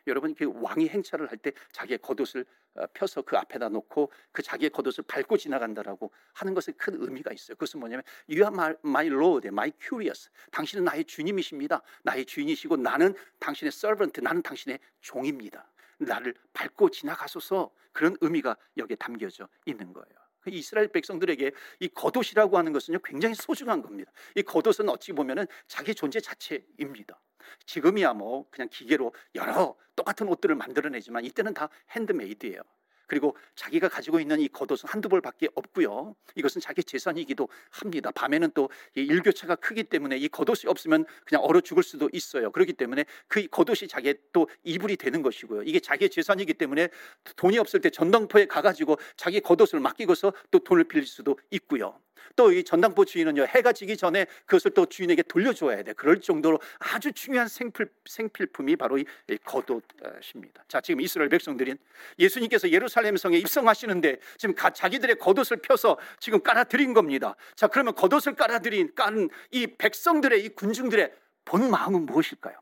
여러분 0.06 0.34
그 0.34 0.50
왕이 0.54 0.88
행차를 0.88 1.30
할 1.30 1.38
때 1.38 1.52
자기의 1.72 1.98
겉옷을 1.98 2.44
어, 2.74 2.86
펴서 2.94 3.22
그 3.22 3.36
앞에다 3.36 3.68
놓고 3.68 4.10
그 4.32 4.42
자기의 4.42 4.70
겉옷을 4.70 5.04
밟고 5.06 5.36
지나간다라고 5.36 6.10
하는 6.32 6.54
것에 6.54 6.72
큰 6.72 6.94
의미가 7.00 7.32
있어요. 7.32 7.54
그것은 7.54 7.80
뭐냐면 7.80 8.02
You 8.30 8.42
are 8.44 8.74
my 8.84 9.06
Lord, 9.08 9.46
my 9.48 9.72
curious. 9.80 10.30
당신은 10.50 10.84
나의 10.84 11.04
주님이십니다. 11.04 11.82
나의 12.02 12.24
주인이시고 12.24 12.78
나는 12.78 13.14
당신의 13.40 13.68
servant, 13.68 14.20
나는 14.22 14.42
당신의 14.42 14.78
종입니다. 15.00 15.70
나를 16.04 16.34
밟고 16.52 16.90
지나가소서 16.90 17.70
그런 17.92 18.16
의미가 18.20 18.56
여기에 18.76 18.96
담겨져 18.96 19.48
있는 19.66 19.92
거예요. 19.92 20.22
그 20.40 20.50
이스라엘 20.50 20.88
백성들에게 20.88 21.52
이 21.80 21.88
겉옷이라고 21.88 22.58
하는 22.58 22.72
것은요 22.72 22.98
굉장히 23.04 23.34
소중한 23.34 23.80
겁니다. 23.80 24.10
이 24.34 24.42
겉옷은 24.42 24.88
어찌 24.88 25.12
보면은 25.12 25.46
자기 25.68 25.94
존재 25.94 26.20
자체입니다. 26.20 27.20
지금이야 27.66 28.14
뭐 28.14 28.48
그냥 28.50 28.68
기계로 28.68 29.14
여러 29.34 29.76
똑같은 29.94 30.28
옷들을 30.28 30.54
만들어내지만 30.56 31.24
이때는 31.24 31.54
다 31.54 31.68
handmade예요. 31.90 32.60
그리고 33.06 33.36
자기가 33.54 33.88
가지고 33.88 34.20
있는 34.20 34.40
이 34.40 34.48
겉옷은 34.48 34.88
한두 34.88 35.08
벌밖에 35.08 35.48
없고요. 35.54 36.14
이것은 36.34 36.60
자기 36.60 36.82
재산이기도 36.82 37.48
합니다. 37.70 38.10
밤에는 38.10 38.50
또 38.54 38.70
일교차가 38.94 39.56
크기 39.56 39.84
때문에 39.84 40.16
이 40.16 40.28
겉옷이 40.28 40.68
없으면 40.68 41.04
그냥 41.24 41.44
얼어 41.44 41.60
죽을 41.60 41.82
수도 41.82 42.08
있어요. 42.12 42.50
그렇기 42.50 42.72
때문에 42.74 43.04
그 43.28 43.46
겉옷이 43.48 43.88
자기의 43.88 44.16
또 44.32 44.48
이불이 44.64 44.96
되는 44.96 45.22
것이고요. 45.22 45.62
이게 45.62 45.80
자기의 45.80 46.10
재산이기 46.10 46.54
때문에 46.54 46.88
돈이 47.36 47.58
없을 47.58 47.80
때 47.80 47.90
전당포에 47.90 48.46
가가지고 48.46 48.98
자기 49.16 49.40
겉옷을 49.40 49.80
맡기고서 49.80 50.32
또 50.50 50.58
돈을 50.58 50.84
빌릴 50.84 51.06
수도 51.06 51.38
있고요. 51.50 51.98
또 52.36 52.52
이 52.52 52.64
전당포 52.64 53.04
주인은요 53.04 53.46
해가 53.46 53.72
지기 53.72 53.96
전에 53.96 54.26
그것을 54.46 54.72
또 54.72 54.86
주인에게 54.86 55.22
돌려줘야 55.22 55.82
돼. 55.82 55.92
그럴 55.92 56.20
정도로 56.20 56.60
아주 56.78 57.12
중요한 57.12 57.48
생필, 57.48 57.88
생필품이 58.04 58.76
바로 58.76 58.98
이 58.98 59.04
겉옷입니다. 59.44 60.64
자 60.68 60.80
지금 60.80 61.00
이스라엘 61.00 61.28
백성들인 61.28 61.78
예수님께서 62.18 62.70
예루살렘 62.70 63.16
성에 63.16 63.38
입성하시는데 63.38 64.18
지금 64.36 64.54
자기들의 64.54 65.16
겉옷을 65.16 65.58
펴서 65.58 65.98
지금 66.18 66.42
깔아드린 66.42 66.94
겁니다. 66.94 67.34
자, 67.54 67.66
그러면 67.66 67.94
겉옷을 67.94 68.34
깔아드린 68.34 68.94
깐 68.94 69.28
이 69.50 69.66
백성들의 69.66 70.44
이 70.44 70.48
군중들의 70.50 71.12
본 71.44 71.70
마음은 71.70 72.06
무엇일까요? 72.06 72.56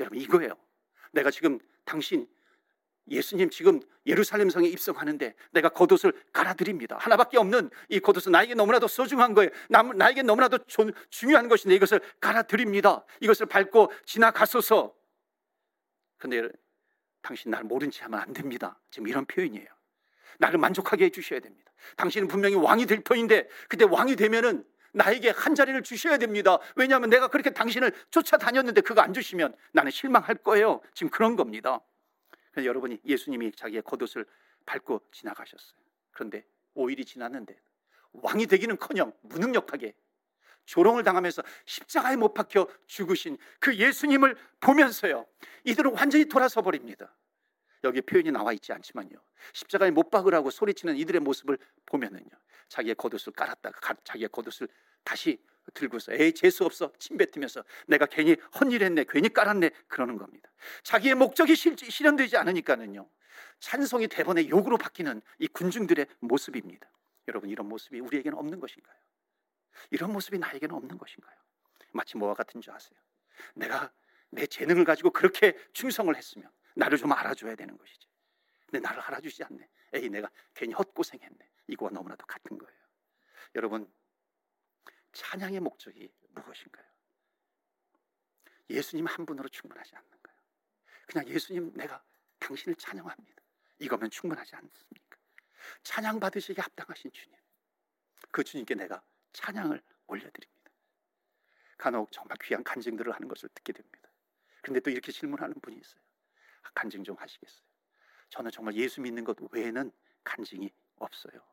여러분 0.00 0.18
이거예요. 0.18 0.54
내가 1.12 1.30
지금 1.30 1.58
당신 1.84 2.26
예수님 3.10 3.50
지금 3.50 3.80
예루살렘 4.06 4.48
성에 4.50 4.68
입성하는데 4.68 5.34
내가 5.52 5.68
겉옷을 5.68 6.12
갈아드립니다. 6.32 6.96
하나밖에 6.98 7.36
없는 7.38 7.70
이 7.88 8.00
겉옷은 8.00 8.32
나에게 8.32 8.54
너무나도 8.54 8.88
소중한 8.88 9.34
거예요. 9.34 9.50
나에게 9.68 10.22
너무나도 10.22 10.58
중요한 11.10 11.48
것인데 11.48 11.74
이것을 11.74 12.00
갈아드립니다. 12.20 13.04
이것을 13.20 13.46
밟고 13.46 13.92
지나가소서. 14.06 14.94
근데 16.18 16.48
당신 17.22 17.50
나를 17.50 17.66
모른 17.66 17.90
체 17.90 18.02
하면 18.04 18.20
안 18.20 18.32
됩니다. 18.32 18.80
지금 18.90 19.08
이런 19.08 19.24
표현이에요. 19.26 19.66
나를 20.38 20.58
만족하게 20.58 21.06
해주셔야 21.06 21.40
됩니다. 21.40 21.72
당신은 21.96 22.28
분명히 22.28 22.54
왕이 22.56 22.86
될 22.86 23.02
터인데 23.02 23.48
그때 23.68 23.84
왕이 23.84 24.16
되면은 24.16 24.64
나에게 24.92 25.30
한 25.30 25.54
자리를 25.54 25.82
주셔야 25.82 26.18
됩니다. 26.18 26.58
왜냐하면 26.76 27.10
내가 27.10 27.28
그렇게 27.28 27.50
당신을 27.50 27.92
쫓아다녔는데 28.10 28.82
그거 28.82 29.00
안 29.00 29.12
주시면 29.14 29.54
나는 29.72 29.90
실망할 29.90 30.36
거예요. 30.36 30.80
지금 30.94 31.10
그런 31.10 31.36
겁니다. 31.36 31.80
그래서 32.52 32.66
여러분이 32.66 33.00
예수님이 33.04 33.52
자기의 33.52 33.82
겉옷을 33.82 34.24
밟고 34.66 35.00
지나가셨어요. 35.10 35.80
그런데 36.12 36.44
5일이 36.76 37.06
지났는데 37.06 37.58
왕이 38.12 38.46
되기는커녕 38.46 39.12
무능력하게 39.22 39.94
조롱을 40.66 41.02
당하면서 41.02 41.42
십자가에 41.64 42.16
못 42.16 42.34
박혀 42.34 42.68
죽으신 42.86 43.36
그 43.58 43.74
예수님을 43.76 44.36
보면서요. 44.60 45.26
이들은 45.64 45.92
완전히 45.94 46.26
돌아서 46.26 46.62
버립니다. 46.62 47.16
여기 47.84 48.00
표현이 48.00 48.30
나와 48.30 48.52
있지 48.52 48.72
않지만요. 48.72 49.10
십자가에 49.54 49.90
못 49.90 50.10
박으라고 50.10 50.50
소리치는 50.50 50.96
이들의 50.96 51.20
모습을 51.20 51.58
보면은요. 51.86 52.30
자기의 52.68 52.94
겉옷을 52.94 53.32
깔았다가 53.32 53.94
자기의 54.04 54.28
겉옷을 54.28 54.68
다시 55.04 55.42
들고서 55.74 56.12
에이 56.12 56.34
재수 56.34 56.64
없어 56.64 56.92
침 56.98 57.16
뱉으면서 57.16 57.64
내가 57.86 58.06
괜히 58.06 58.36
헛일했네 58.58 59.04
괜히 59.08 59.28
깔았네 59.28 59.70
그러는 59.88 60.18
겁니다. 60.18 60.50
자기의 60.82 61.14
목적이 61.14 61.54
실, 61.54 61.76
실현되지 61.76 62.36
않으니까는요. 62.36 63.08
찬송이 63.60 64.08
대번에 64.08 64.48
욕으로 64.48 64.76
바뀌는 64.76 65.22
이 65.38 65.46
군중들의 65.48 66.06
모습입니다. 66.20 66.90
여러분 67.28 67.48
이런 67.48 67.68
모습이 67.68 68.00
우리에게는 68.00 68.36
없는 68.36 68.58
것인가요? 68.58 68.96
이런 69.90 70.12
모습이 70.12 70.38
나에게는 70.38 70.74
없는 70.74 70.98
것인가요? 70.98 71.36
마치 71.92 72.16
뭐와 72.16 72.34
같은 72.34 72.60
줄 72.60 72.72
아세요? 72.72 72.98
내가 73.54 73.92
내 74.30 74.46
재능을 74.46 74.84
가지고 74.84 75.10
그렇게 75.10 75.56
충성을 75.72 76.14
했으면 76.14 76.50
나를 76.74 76.98
좀 76.98 77.12
알아줘야 77.12 77.54
되는 77.54 77.76
것이지. 77.76 78.06
근데 78.66 78.80
나를 78.80 79.00
알아주지 79.02 79.44
않네. 79.44 79.68
에이, 79.94 80.08
내가 80.08 80.30
괜히 80.54 80.72
헛고생했네. 80.72 81.48
이거와 81.68 81.90
너무나도 81.92 82.24
같은 82.26 82.56
거예요. 82.56 82.74
여러분, 83.54 83.86
찬양의 85.12 85.60
목적이 85.60 86.12
무엇인가요? 86.30 86.86
예수님 88.70 89.06
한 89.06 89.26
분으로 89.26 89.48
충분하지 89.48 89.94
않는 89.94 90.10
거예요. 90.22 90.38
그냥 91.06 91.28
예수님 91.28 91.72
내가 91.74 92.02
당신을 92.38 92.76
찬양합니다. 92.76 93.42
이거면 93.78 94.10
충분하지 94.10 94.56
않습니까? 94.56 95.18
찬양 95.82 96.20
받으시기 96.20 96.60
합당하신 96.60 97.10
주님. 97.12 97.38
그 98.30 98.42
주님께 98.42 98.74
내가 98.74 99.02
찬양을 99.32 99.82
올려드립니다. 100.06 100.70
간혹 101.76 102.12
정말 102.12 102.38
귀한 102.42 102.62
간증들을 102.62 103.12
하는 103.12 103.28
것을 103.28 103.48
듣게 103.54 103.72
됩니다. 103.72 104.10
그런데 104.62 104.80
또 104.80 104.90
이렇게 104.90 105.10
질문하는 105.10 105.60
분이 105.60 105.76
있어요. 105.76 106.00
아, 106.62 106.70
간증 106.74 107.02
좀 107.02 107.16
하시겠어요? 107.16 107.66
저는 108.30 108.50
정말 108.50 108.74
예수 108.76 109.00
믿는 109.00 109.24
것 109.24 109.36
외에는 109.50 109.90
간증이 110.24 110.70
없어요. 110.96 111.44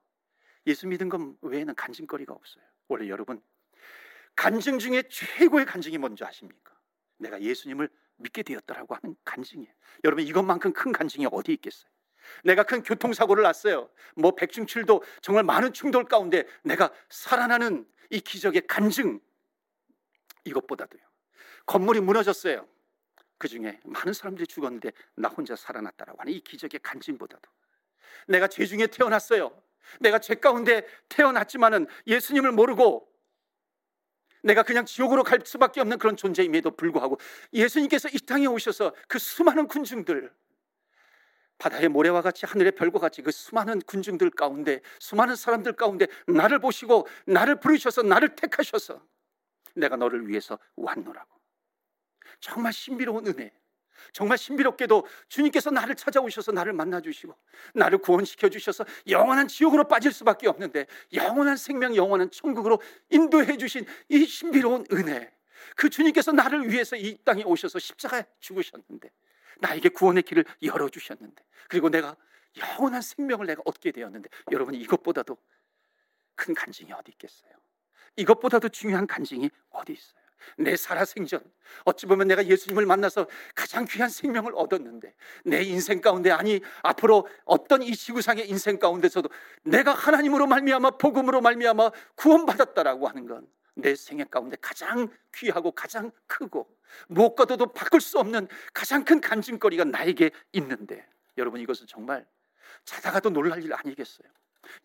예수 0.68 0.88
믿은 0.88 1.10
것 1.10 1.20
외에는 1.42 1.74
간증거리가 1.76 2.34
없어요. 2.34 2.64
원래 2.90 3.08
여러분 3.08 3.42
간증 4.36 4.80
중에 4.80 5.04
최고의 5.10 5.66
간증이 5.66 5.98
뭔지 5.98 6.24
아십니까? 6.24 6.74
내가 7.18 7.42
예수님을 7.42 7.90
믿게 8.18 8.44
되었다라고 8.44 8.96
하는 8.96 9.16
간증이에요. 9.24 9.72
여러분 10.04 10.26
이것만큼 10.26 10.74
큰 10.74 10.92
간증이 10.92 11.28
어디 11.32 11.54
있겠어요? 11.54 11.90
내가 12.44 12.64
큰 12.64 12.84
교통사고를 12.84 13.44
났어요. 13.44 13.90
뭐 14.16 14.36
백중칠도 14.36 15.04
정말 15.22 15.44
많은 15.44 15.74
충돌 15.74 16.06
가운데 16.06 16.46
내가 16.64 16.92
살아나는 17.10 17.88
이 18.10 18.20
기적의 18.20 18.68
간증 18.68 19.20
이것보다도요. 20.46 21.02
건물이 21.66 22.02
무너졌어요. 22.02 22.68
그 23.38 23.48
중에 23.48 23.80
많은 23.86 24.14
사람들이 24.14 24.48
죽었는데 24.48 24.92
나 25.16 25.30
혼자 25.30 25.56
살아났다라고 25.56 26.20
하는 26.20 26.34
이 26.34 26.42
기적의 26.42 26.82
간증보다도 26.82 27.50
내가 28.28 28.48
죄 28.48 28.66
중에 28.66 28.88
태어났어요. 28.88 29.62
내가 30.00 30.20
죄 30.20 30.36
가운데 30.36 30.86
태어났지만은 31.10 31.88
예수님을 32.08 32.52
모르고 32.52 33.08
내가 34.44 34.64
그냥 34.64 34.86
지옥으로 34.86 35.24
갈 35.24 35.40
수밖에 35.44 35.82
없는 35.82 35.98
그런 35.98 36.16
존재임에도 36.16 36.72
불구하고 36.72 37.20
예수님께서 37.54 38.10
이 38.10 38.20
땅에 38.20 38.46
오셔서 38.46 38.94
그 39.08 39.20
수많은 39.20 39.68
군중들 39.68 40.32
바다의 41.58 41.90
모래와 41.90 42.22
같이 42.22 42.46
하늘의 42.46 42.72
별과 42.72 43.00
같이 43.00 43.22
그 43.22 43.32
수많은 43.32 43.82
군중들 43.82 44.30
가운데 44.30 44.82
수많은 45.00 45.36
사람들 45.36 45.74
가운데 45.74 46.08
나를 46.28 46.60
보시고 46.60 47.06
나를 47.26 47.60
부르셔서 47.60 48.04
나를 48.04 48.36
택하셔서 48.36 49.06
내가 49.76 49.98
너를 49.98 50.28
위해서 50.28 50.58
왔노라고. 50.78 51.30
정말 52.40 52.72
신비로운 52.72 53.28
은혜 53.28 53.52
정말 54.12 54.38
신비롭게도 54.38 55.08
주님께서 55.28 55.72
나를 55.72 55.96
찾아오셔서 55.96 56.52
나를 56.52 56.74
만나 56.74 57.02
주시고 57.02 57.36
나를 57.74 58.00
구원시켜 58.00 58.50
주셔서 58.50 58.86
영원한 59.08 59.48
지옥으로 59.48 59.88
빠질 59.88 60.12
수밖에 60.12 60.48
없는데 60.48 60.88
영원한 61.14 61.58
생명 61.58 61.96
영원한 61.96 62.32
천국으로 62.32 62.82
인도해 63.10 63.58
주신 63.58 63.86
이 64.10 64.26
신비로운 64.26 64.86
은혜 64.92 65.32
그 65.76 65.90
주님께서 65.90 66.32
나를 66.32 66.70
위해서 66.70 66.96
이 66.96 67.18
땅에 67.24 67.44
오셔서 67.44 67.80
십자가에 67.80 68.24
죽으셨는데 68.40 69.12
나에게 69.60 69.90
구원의 69.90 70.24
길을 70.24 70.46
열어주셨는데 70.62 71.44
그리고 71.68 71.90
내가 71.90 72.16
영원한 72.58 73.02
생명을 73.02 73.46
내가 73.46 73.62
얻게 73.66 73.92
되었는데 73.92 74.30
여러분 74.52 74.74
이것보다도 74.74 75.38
큰 76.36 76.54
간증이 76.54 76.92
어디 76.94 77.12
있겠어요? 77.12 77.52
이것보다도 78.16 78.70
중요한 78.70 79.08
간증이 79.08 79.50
어디 79.70 79.94
있어요? 79.94 80.19
내 80.58 80.76
살아생전 80.76 81.42
어찌 81.86 82.06
보면 82.06 82.28
내가 82.28 82.46
예수님을 82.46 82.86
만나서 82.86 83.28
가장 83.56 83.86
귀한 83.86 84.10
생명을 84.10 84.54
얻었는데 84.56 85.14
내 85.46 85.62
인생 85.64 86.02
가운데 86.02 86.32
아니 86.32 86.62
앞으로 86.84 87.28
어떤 87.46 87.82
이 87.82 87.96
지구상의 87.96 88.50
인생 88.50 88.80
가운데서도 88.80 89.30
내가 89.64 89.94
하나님으로 89.94 90.48
말미암아 90.48 90.92
복음으로 90.92 91.42
말미암아 91.42 91.92
구원받았다라고 92.16 93.08
하는 93.08 93.28
건 93.28 93.60
내 93.82 93.96
생애 93.96 94.24
가운데 94.24 94.58
가장 94.62 95.08
귀하고 95.36 95.72
가장 95.72 96.12
크고 96.28 96.68
무엇과도 97.08 97.68
바꿀 97.68 98.02
수 98.02 98.20
없는 98.20 98.48
가장 98.74 99.04
큰 99.04 99.22
간증거리가 99.22 99.86
나에게 99.86 100.32
있는데 100.54 101.08
여러분 101.38 101.62
이것은 101.62 101.88
정말 101.88 102.26
자다가도 102.86 103.30
놀랄 103.30 103.64
일 103.64 103.74
아니겠어요? 103.74 104.28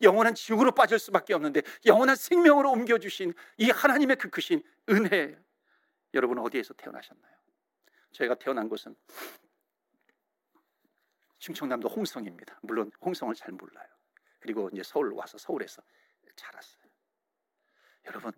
영원한 0.03 0.35
지옥으로 0.35 0.73
빠질 0.73 0.99
수밖에 0.99 1.35
없는데 1.35 1.63
영원한 1.85 2.17
생명으로 2.17 2.71
옮겨주신 2.71 3.35
이 3.59 3.71
하나님의 3.71 4.17
그 4.17 4.31
크신 4.31 4.63
은혜 4.89 5.37
여러분 6.15 6.39
어디에서 6.39 6.75
태어나셨나요? 6.75 7.35
저희가 8.13 8.37
태어난 8.37 8.69
곳은 8.69 8.95
충청남도 11.39 11.89
홍성입니다. 11.89 12.59
물론 12.63 12.91
홍성을 13.01 13.35
잘 13.35 13.53
몰라요. 13.53 13.89
그리고 14.39 14.71
이제 14.73 14.83
서울 14.83 15.13
와서 15.13 15.37
서울에서 15.37 15.83
자랐어요. 16.37 16.85
여러분 18.07 18.33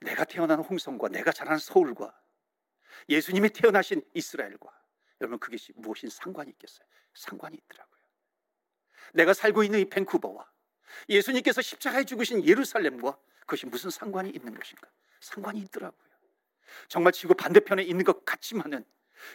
내가 0.00 0.24
태어난 0.24 0.60
홍성과 0.60 1.08
내가 1.08 1.32
자란 1.32 1.58
서울과 1.58 2.18
예수님이 3.08 3.50
태어나신 3.50 4.02
이스라엘과 4.14 4.70
여러분 5.20 5.38
그것이 5.38 5.72
무엇인 5.76 6.08
상관이 6.08 6.50
있겠어요? 6.52 6.86
상관이 7.14 7.56
있더라고요. 7.56 7.96
내가 9.14 9.32
살고 9.32 9.62
있는 9.64 9.80
이 9.80 9.84
밴쿠버와 9.88 10.50
예수님께서 11.08 11.62
십자가에 11.62 12.04
죽으신 12.04 12.44
예루살렘과 12.44 13.18
그것이 13.40 13.66
무슨 13.66 13.90
상관이 13.90 14.30
있는 14.30 14.54
것인가? 14.54 14.90
상관이 15.20 15.60
있더라고요. 15.60 16.05
정말 16.88 17.12
지구 17.12 17.34
반대편에 17.34 17.82
있는 17.82 18.04
것 18.04 18.24
같지만은 18.24 18.84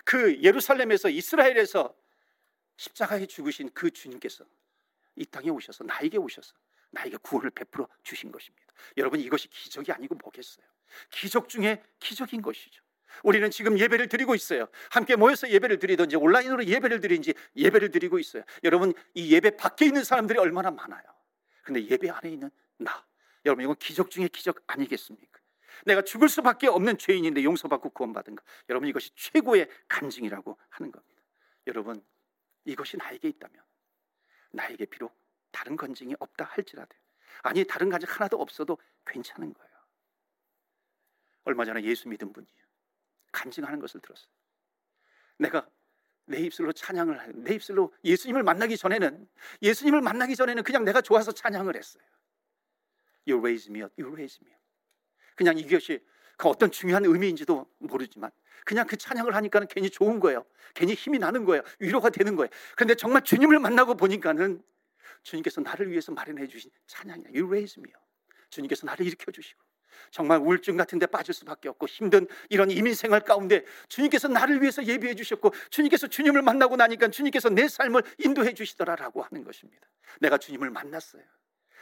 그 0.03 0.41
예루살렘에서 0.41 1.09
이스라엘에서 1.09 1.95
십자가에 2.77 3.25
죽으신 3.25 3.69
그 3.73 3.91
주님께서 3.91 4.45
이 5.15 5.25
땅에 5.25 5.49
오셔서 5.49 5.83
나에게 5.83 6.17
오셔서 6.17 6.53
나에게 6.91 7.17
구원을 7.17 7.51
베풀어 7.51 7.87
주신 8.03 8.31
것입니다. 8.31 8.65
여러분 8.97 9.19
이것이 9.19 9.47
기적이 9.49 9.91
아니고 9.91 10.15
뭐겠어요? 10.15 10.65
기적 11.09 11.49
중에 11.49 11.83
기적인 11.99 12.41
것이죠. 12.41 12.81
우리는 13.23 13.49
지금 13.51 13.77
예배를 13.77 14.07
드리고 14.07 14.35
있어요. 14.35 14.67
함께 14.89 15.15
모여서 15.15 15.49
예배를 15.49 15.79
드리든지 15.79 16.15
온라인으로 16.15 16.65
예배를 16.65 17.01
드리든지 17.01 17.33
예배를 17.55 17.91
드리고 17.91 18.19
있어요. 18.19 18.43
여러분 18.63 18.93
이 19.13 19.33
예배 19.33 19.57
밖에 19.57 19.85
있는 19.85 20.03
사람들이 20.03 20.39
얼마나 20.39 20.71
많아요. 20.71 21.03
근데 21.63 21.85
예배 21.85 22.09
안에 22.09 22.29
있는 22.29 22.49
나. 22.77 23.05
여러분 23.45 23.63
이건 23.63 23.75
기적 23.77 24.09
중에 24.11 24.27
기적 24.27 24.63
아니겠습니까? 24.67 25.40
내가 25.85 26.01
죽을 26.01 26.29
수밖에 26.29 26.67
없는 26.67 26.97
죄인인데 26.97 27.43
용서받고 27.43 27.89
구원받은 27.91 28.35
것. 28.35 28.45
여러분 28.69 28.87
이것이 28.89 29.11
최고의 29.15 29.69
간증이라고 29.87 30.57
하는 30.69 30.91
겁니다. 30.91 31.21
여러분 31.67 32.03
이것이 32.65 32.97
나에게 32.97 33.27
있다면 33.29 33.61
나에게 34.51 34.85
비록 34.85 35.15
다른 35.51 35.75
간증이 35.75 36.15
없다 36.19 36.45
할지라도 36.45 36.95
아니 37.43 37.63
다른 37.63 37.89
간증 37.89 38.09
하나도 38.09 38.39
없어도 38.39 38.77
괜찮은 39.05 39.53
거예요. 39.53 39.71
얼마 41.43 41.65
전에 41.65 41.83
예수 41.83 42.07
믿은 42.07 42.33
분이 42.33 42.47
간증하는 43.31 43.79
것을 43.79 43.99
들었어요. 44.01 44.31
내가 45.37 45.67
내 46.25 46.39
입술로 46.39 46.71
찬양을 46.71 47.19
하요. 47.19 47.31
내 47.35 47.55
입술로 47.55 47.93
예수님을 48.03 48.43
만나기 48.43 48.77
전에는 48.77 49.27
예수님을 49.61 50.01
만나기 50.01 50.35
전에는 50.35 50.63
그냥 50.63 50.85
내가 50.85 51.01
좋아서 51.01 51.31
찬양을 51.31 51.75
했어요. 51.75 52.03
You 53.27 53.39
raise 53.39 53.69
me 53.69 53.81
up. 53.81 53.93
You 54.01 54.11
raise 54.13 54.39
me 54.43 54.51
up. 54.51 54.60
그냥 55.35 55.57
이것이 55.57 55.99
그 56.37 56.49
어떤 56.49 56.71
중요한 56.71 57.05
의미인지도 57.05 57.67
모르지만 57.79 58.31
그냥 58.65 58.87
그 58.87 58.95
찬양을 58.95 59.35
하니까는 59.35 59.67
괜히 59.67 59.89
좋은 59.89 60.19
거예요. 60.19 60.45
괜히 60.73 60.93
힘이 60.93 61.19
나는 61.19 61.45
거예요. 61.45 61.63
위로가 61.79 62.09
되는 62.09 62.35
거예요. 62.35 62.49
그런데 62.75 62.95
정말 62.95 63.23
주님을 63.23 63.59
만나고 63.59 63.95
보니까는 63.95 64.61
주님께서 65.23 65.61
나를 65.61 65.91
위해서 65.91 66.11
마련해 66.11 66.47
주신 66.47 66.71
찬양이야. 66.87 67.29
You 67.29 67.47
raise 67.47 67.81
me. 67.81 67.91
주님께서 68.49 68.85
나를 68.85 69.05
일으켜 69.05 69.31
주시고 69.31 69.61
정말 70.09 70.39
우울증 70.39 70.77
같은 70.77 70.99
데 70.99 71.05
빠질 71.05 71.33
수밖에 71.33 71.69
없고 71.69 71.87
힘든 71.87 72.27
이런 72.49 72.71
이민 72.71 72.93
생활 72.93 73.21
가운데 73.21 73.63
주님께서 73.87 74.27
나를 74.27 74.61
위해서 74.61 74.83
예비해 74.85 75.13
주셨고 75.15 75.53
주님께서 75.69 76.07
주님을 76.07 76.41
만나고 76.41 76.75
나니까 76.75 77.09
주님께서 77.09 77.49
내 77.49 77.67
삶을 77.67 78.03
인도해 78.19 78.53
주시더라라고 78.53 79.21
하는 79.21 79.43
것입니다. 79.43 79.87
내가 80.19 80.37
주님을 80.37 80.69
만났어요. 80.69 81.23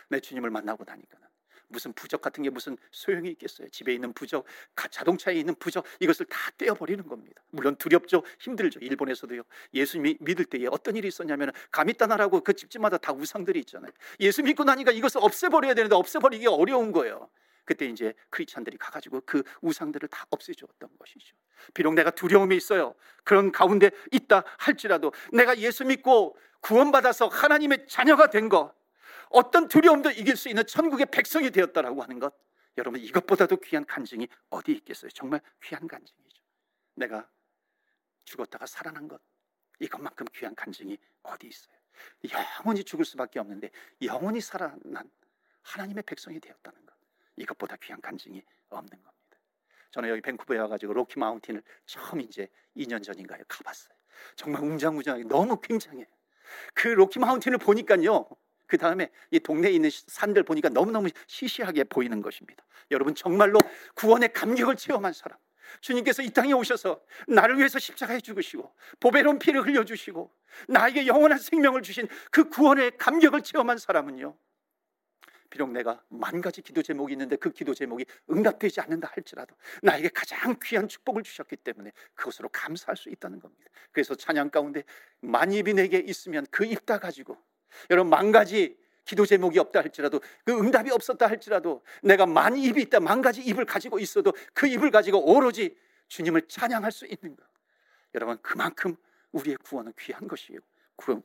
내 0.09 0.19
주님을 0.19 0.49
만나고 0.49 0.83
나니까는 0.85 1.28
무슨 1.69 1.93
부적 1.93 2.21
같은 2.21 2.43
게 2.43 2.49
무슨 2.49 2.77
소용이 2.91 3.29
있겠어요? 3.31 3.69
집에 3.69 3.93
있는 3.93 4.11
부적, 4.13 4.45
자동차에 4.91 5.35
있는 5.35 5.55
부적 5.55 5.85
이것을 5.99 6.25
다 6.25 6.51
떼어버리는 6.57 7.07
겁니다. 7.07 7.41
물론 7.51 7.75
두렵죠, 7.75 8.23
힘들죠. 8.39 8.79
일본에서도요. 8.81 9.43
예수 9.75 9.99
믿을 9.99 10.45
때에 10.45 10.67
어떤 10.69 10.95
일이 10.95 11.07
있었냐면 11.07 11.51
가미따나라고 11.71 12.41
그 12.41 12.53
집집마다 12.53 12.97
다 12.97 13.13
우상들이 13.13 13.59
있잖아요. 13.61 13.91
예수 14.19 14.43
믿고 14.43 14.63
나니까 14.63 14.91
이것을 14.91 15.21
없애버려야 15.23 15.73
되는데 15.73 15.95
없애버리기 15.95 16.47
어려운 16.47 16.91
거예요. 16.91 17.29
그때 17.65 17.85
이제 17.85 18.15
크리스찬들이 18.31 18.77
가가지고 18.77 19.21
그 19.27 19.43
우상들을 19.61 20.09
다 20.09 20.25
없애주었던 20.31 20.89
것이죠. 20.97 21.35
비록 21.75 21.93
내가 21.93 22.09
두려움이 22.09 22.55
있어요. 22.57 22.95
그런 23.23 23.51
가운데 23.51 23.91
있다 24.11 24.43
할지라도 24.57 25.13
내가 25.31 25.55
예수 25.59 25.85
믿고 25.85 26.35
구원받아서 26.61 27.27
하나님의 27.27 27.85
자녀가 27.87 28.31
된 28.31 28.49
것, 28.49 28.73
어떤 29.29 29.67
두려움도 29.67 30.11
이길 30.11 30.35
수 30.35 30.49
있는 30.49 30.65
천국의 30.65 31.07
백성이 31.11 31.51
되었다라고 31.51 32.01
하는 32.01 32.19
것, 32.19 32.33
여러분 32.77 32.99
이것보다도 33.01 33.57
귀한 33.57 33.85
간증이 33.85 34.27
어디 34.49 34.71
있겠어요? 34.73 35.11
정말 35.11 35.41
귀한 35.63 35.87
간증이죠. 35.87 36.41
내가 36.95 37.29
죽었다가 38.25 38.65
살아난 38.65 39.07
것 39.07 39.21
이것만큼 39.79 40.27
귀한 40.33 40.55
간증이 40.55 40.97
어디 41.23 41.47
있어요? 41.47 41.75
영원히 42.31 42.83
죽을 42.83 43.05
수밖에 43.05 43.39
없는데 43.39 43.71
영원히 44.03 44.39
살아난 44.39 45.09
하나님의 45.61 46.03
백성이 46.03 46.39
되었다는 46.39 46.85
것 46.85 46.95
이것보다 47.35 47.75
귀한 47.77 47.99
간증이 48.01 48.41
없는 48.69 48.91
겁니다. 48.91 49.19
저는 49.91 50.09
여기 50.09 50.21
밴쿠버에 50.21 50.57
와가지고 50.59 50.93
로키 50.93 51.19
마운틴을 51.19 51.63
처음 51.85 52.21
이제 52.21 52.47
2년 52.77 53.03
전인가요 53.03 53.43
가봤어요. 53.47 53.93
정말 54.35 54.61
웅장웅장하게 54.63 55.23
너무 55.25 55.59
굉장해. 55.59 56.07
그 56.73 56.87
로키 56.87 57.19
마운틴을 57.19 57.57
보니까요. 57.57 58.29
그 58.69 58.77
다음에 58.77 59.09
이 59.31 59.39
동네에 59.39 59.71
있는 59.71 59.89
산들 59.91 60.43
보니까 60.43 60.69
너무너무 60.69 61.09
시시하게 61.25 61.85
보이는 61.85 62.21
것입니다. 62.21 62.63
여러분 62.91 63.15
정말로 63.15 63.59
구원의 63.95 64.31
감격을 64.31 64.75
체험한 64.75 65.11
사람. 65.11 65.37
주님께서 65.81 66.21
이 66.21 66.29
땅에 66.29 66.53
오셔서 66.53 67.01
나를 67.27 67.57
위해서 67.57 67.79
십자가에 67.79 68.19
죽으시고 68.19 68.71
보배로운 68.99 69.39
피를 69.39 69.65
흘려주시고 69.65 70.31
나에게 70.67 71.07
영원한 71.07 71.39
생명을 71.39 71.81
주신 71.81 72.07
그 72.31 72.49
구원의 72.49 72.97
감격을 72.97 73.41
체험한 73.41 73.79
사람은요. 73.79 74.37
비록 75.49 75.71
내가 75.71 76.03
만 76.09 76.41
가지 76.41 76.61
기도 76.61 76.83
제목이 76.83 77.13
있는데 77.13 77.37
그 77.37 77.51
기도 77.51 77.73
제목이 77.73 78.05
응답되지 78.29 78.81
않는다 78.81 79.09
할지라도 79.11 79.55
나에게 79.81 80.09
가장 80.09 80.55
귀한 80.63 80.87
축복을 80.87 81.23
주셨기 81.23 81.55
때문에 81.55 81.91
그것으로 82.13 82.49
감사할 82.49 82.95
수 82.95 83.09
있다는 83.09 83.39
겁니다. 83.39 83.63
그래서 83.91 84.13
찬양 84.13 84.51
가운데 84.51 84.83
만 85.21 85.51
입이 85.51 85.73
내게 85.73 85.97
있으면 85.97 86.45
그 86.51 86.65
입다 86.65 86.99
가지고 86.99 87.35
여러분 87.89 88.09
만 88.09 88.31
가지 88.31 88.77
기도 89.05 89.25
제목이 89.25 89.57
없다 89.59 89.79
할지라도 89.79 90.21
그 90.45 90.57
응답이 90.57 90.91
없었다 90.91 91.27
할지라도 91.27 91.83
내가 92.03 92.25
만 92.25 92.55
입이 92.55 92.81
있다 92.83 92.99
만 92.99 93.21
가지 93.21 93.41
입을 93.41 93.65
가지고 93.65 93.99
있어도 93.99 94.33
그 94.53 94.67
입을 94.67 94.91
가지고 94.91 95.25
오로지 95.33 95.75
주님을 96.07 96.47
찬양할 96.47 96.91
수 96.91 97.05
있는 97.05 97.35
것. 97.35 97.45
여러분 98.13 98.37
그만큼 98.41 98.95
우리의 99.31 99.57
구원은 99.57 99.93
귀한 99.99 100.27
것이에요. 100.27 100.59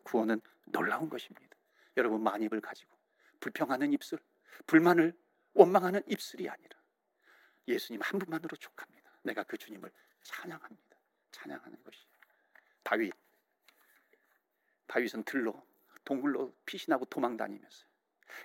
구원은 0.03 0.41
놀라운 0.67 1.09
것입니다. 1.09 1.57
여러분 1.97 2.23
만 2.23 2.43
입을 2.43 2.61
가지고 2.61 2.97
불평하는 3.41 3.93
입술, 3.93 4.19
불만을 4.67 5.13
원망하는 5.55 6.03
입술이 6.07 6.49
아니라 6.49 6.79
예수님 7.69 8.01
한 8.03 8.19
분만으로 8.19 8.57
족합니다. 8.57 9.11
내가 9.23 9.43
그 9.45 9.57
주님을 9.57 9.91
찬양합니다. 10.23 10.97
찬양하는 11.33 11.83
것이 11.85 11.99
다윗. 12.83 13.13
다윗은 14.87 15.25
들로 15.25 15.67
동굴로 16.05 16.55
피신하고 16.67 17.05
도망 17.07 17.37
다니면서 17.37 17.87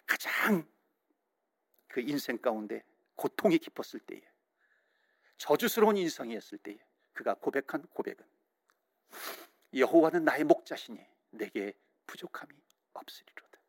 가장 0.05 0.67
그 1.87 2.01
인생 2.01 2.37
가운데 2.37 2.83
고통이 3.15 3.57
깊었을 3.57 3.99
때에 4.01 4.21
저주스러운 5.37 5.97
인생이었을 5.97 6.57
때에 6.59 6.77
그가 7.13 7.33
고백한 7.33 7.87
고백은 7.93 8.25
여호와는 9.73 10.23
나의 10.23 10.43
목자시니 10.43 10.99
내게 11.31 11.73
부족함이 12.07 12.53
없으리로다. 12.93 13.59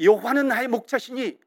여호와는 0.00 0.48
나의 0.48 0.68
목자시니 0.68 1.38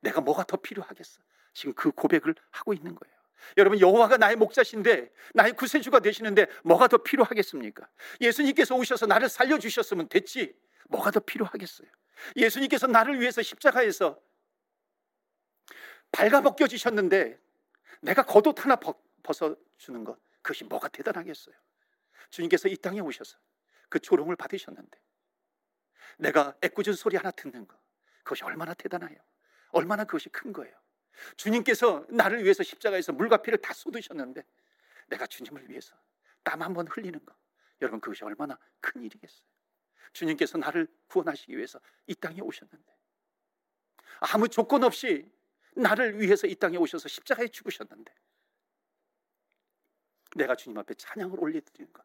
내가 0.00 0.20
뭐가 0.20 0.44
더 0.44 0.56
필요하겠어? 0.56 1.20
지금 1.54 1.74
그 1.74 1.90
고백을 1.90 2.34
하고 2.50 2.72
있는 2.74 2.94
거예요. 2.94 3.12
여러분 3.56 3.80
여호와가 3.80 4.16
나의 4.18 4.36
목자신데 4.36 5.12
나의 5.34 5.52
구세주가 5.52 6.00
되시는데 6.00 6.46
뭐가 6.64 6.88
더 6.88 6.98
필요하겠습니까? 6.98 7.88
예수님께서 8.20 8.74
오셔서 8.76 9.06
나를 9.06 9.28
살려 9.28 9.58
주셨으면 9.58 10.08
됐지. 10.08 10.56
뭐가 10.92 11.10
더 11.10 11.20
필요하겠어요? 11.20 11.88
예수님께서 12.36 12.86
나를 12.86 13.20
위해서 13.20 13.42
십자가에서 13.42 14.20
발가벗겨 16.12 16.66
주셨는데 16.68 17.40
내가 18.02 18.22
겉옷 18.22 18.64
하나 18.64 18.76
벗어 19.22 19.56
주는 19.78 20.04
것 20.04 20.18
그것이 20.42 20.64
뭐가 20.64 20.88
대단하겠어요? 20.88 21.54
주님께서 22.30 22.68
이 22.68 22.76
땅에 22.76 23.00
오셔서 23.00 23.38
그 23.88 23.98
조롱을 23.98 24.36
받으셨는데 24.36 25.00
내가 26.18 26.54
애꿎은 26.62 26.94
소리 26.94 27.16
하나 27.16 27.30
듣는 27.30 27.66
것 27.66 27.78
그것이 28.22 28.44
얼마나 28.44 28.74
대단해요. 28.74 29.18
얼마나 29.70 30.04
그것이 30.04 30.28
큰 30.28 30.52
거예요. 30.52 30.74
주님께서 31.36 32.06
나를 32.10 32.42
위해서 32.44 32.62
십자가에서 32.62 33.12
물과 33.12 33.38
피를 33.42 33.58
다 33.60 33.72
쏟으셨는데 33.74 34.44
내가 35.08 35.26
주님을 35.26 35.68
위해서 35.70 35.94
땀 36.44 36.62
한 36.62 36.74
번 36.74 36.86
흘리는 36.88 37.24
것 37.24 37.34
여러분 37.80 38.00
그것이 38.00 38.24
얼마나 38.24 38.58
큰 38.80 39.02
일이겠어요. 39.02 39.46
주님께서 40.12 40.58
나를 40.58 40.86
구원하시기 41.08 41.56
위해서 41.56 41.80
이 42.06 42.14
땅에 42.14 42.40
오셨는데 42.40 42.92
아무 44.20 44.48
조건 44.48 44.84
없이 44.84 45.30
나를 45.74 46.20
위해서 46.20 46.46
이 46.46 46.54
땅에 46.54 46.76
오셔서 46.76 47.08
십자가에 47.08 47.48
죽으셨는데 47.48 48.14
내가 50.36 50.54
주님 50.54 50.78
앞에 50.78 50.94
찬양을 50.94 51.38
올려드리는 51.38 51.92
것 51.92 52.04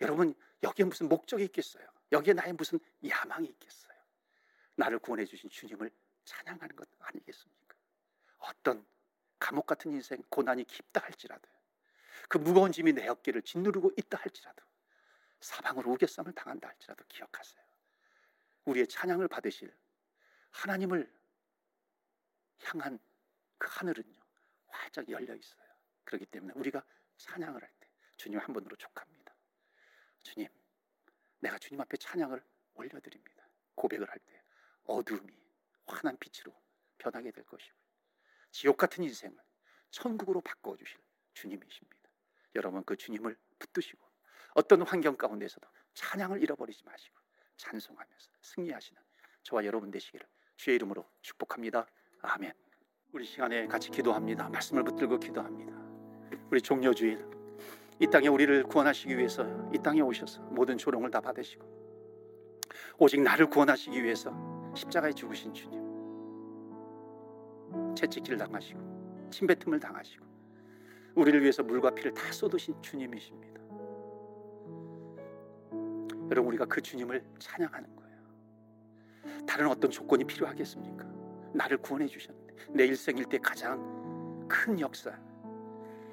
여러분 0.00 0.34
여기에 0.62 0.86
무슨 0.86 1.08
목적이 1.08 1.44
있겠어요? 1.44 1.86
여기에 2.12 2.34
나의 2.34 2.52
무슨 2.52 2.78
야망이 3.06 3.48
있겠어요? 3.48 3.92
나를 4.76 4.98
구원해 4.98 5.24
주신 5.24 5.48
주님을 5.50 5.90
찬양하는 6.24 6.76
것 6.76 6.88
아니겠습니까? 6.98 7.76
어떤 8.38 8.86
감옥 9.38 9.66
같은 9.66 9.92
인생 9.92 10.22
고난이 10.28 10.64
깊다 10.64 11.00
할지라도 11.00 11.48
그 12.28 12.38
무거운 12.38 12.72
짐이 12.72 12.92
내 12.92 13.06
어깨를 13.08 13.42
짓누르고 13.42 13.92
있다 13.96 14.18
할지라도 14.18 14.64
사방으로 15.40 15.92
우겨쌈을 15.92 16.32
당한다 16.32 16.68
할지라도 16.68 17.04
기억하세요. 17.08 17.64
우리의 18.64 18.88
찬양을 18.88 19.28
받으실 19.28 19.74
하나님을 20.50 21.12
향한 22.64 22.98
그 23.58 23.68
하늘은요 23.70 24.20
활짝 24.68 25.08
열려 25.10 25.34
있어요. 25.34 25.66
그렇기 26.04 26.26
때문에 26.26 26.52
우리가 26.56 26.84
찬양을 27.18 27.62
할 27.62 27.70
때 27.80 27.88
주님 28.16 28.38
한 28.40 28.52
분으로 28.52 28.74
족합니다. 28.76 29.34
주님, 30.22 30.48
내가 31.40 31.58
주님 31.58 31.80
앞에 31.80 31.96
찬양을 31.98 32.42
올려드립니다. 32.74 33.48
고백을 33.74 34.08
할 34.10 34.18
때 34.20 34.42
어둠이 34.84 35.36
환한 35.86 36.16
빛으로 36.18 36.54
변하게 36.98 37.30
될 37.30 37.44
것이고 37.44 37.76
지옥 38.52 38.76
같은 38.76 39.04
인생을 39.04 39.36
천국으로 39.90 40.40
바꿔 40.40 40.76
주실 40.76 40.98
주님이십니다. 41.34 42.10
여러분 42.54 42.84
그 42.84 42.96
주님을 42.96 43.36
붙드시고 43.58 44.05
어떤 44.56 44.82
환경 44.82 45.16
가운데서도 45.16 45.68
찬양을 45.92 46.42
잃어버리지 46.42 46.82
마시고 46.84 47.14
찬송하면서 47.58 48.30
승리하시는 48.40 49.02
저와 49.42 49.66
여러분 49.66 49.90
되시기를 49.90 50.26
주의 50.56 50.76
이름으로 50.76 51.04
축복합니다. 51.20 51.86
아멘. 52.22 52.52
우리 53.12 53.26
시간에 53.26 53.66
같이 53.66 53.90
기도합니다. 53.90 54.48
말씀을 54.48 54.82
붙들고 54.82 55.18
기도합니다. 55.20 55.74
우리 56.50 56.62
종려 56.62 56.94
주일 56.94 57.22
이 58.00 58.06
땅에 58.06 58.28
우리를 58.28 58.62
구원하시기 58.64 59.16
위해서 59.18 59.44
이 59.74 59.78
땅에 59.78 60.00
오셔서 60.00 60.40
모든 60.44 60.78
조롱을 60.78 61.10
다 61.10 61.20
받으시고 61.20 62.96
오직 62.98 63.20
나를 63.20 63.50
구원하시기 63.50 64.02
위해서 64.02 64.32
십자가에 64.74 65.12
죽으신 65.12 65.52
주님 65.52 65.84
채찍질 67.94 68.38
당하시고 68.38 69.28
침뱉음을 69.30 69.78
당하시고 69.80 70.24
우리를 71.14 71.42
위해서 71.42 71.62
물과 71.62 71.90
피를 71.90 72.14
다 72.14 72.32
쏟으신 72.32 72.80
주님이십니다. 72.80 73.65
여러분 76.30 76.48
우리가 76.48 76.64
그 76.66 76.80
주님을 76.80 77.24
찬양하는 77.38 77.96
거예요. 77.96 79.46
다른 79.46 79.68
어떤 79.68 79.90
조건이 79.90 80.24
필요하겠습니까? 80.24 81.04
나를 81.52 81.78
구원해 81.78 82.06
주셨는데 82.06 82.54
내 82.70 82.86
일생 82.86 83.16
일대 83.16 83.38
가장 83.38 84.46
큰 84.48 84.78
역사, 84.80 85.10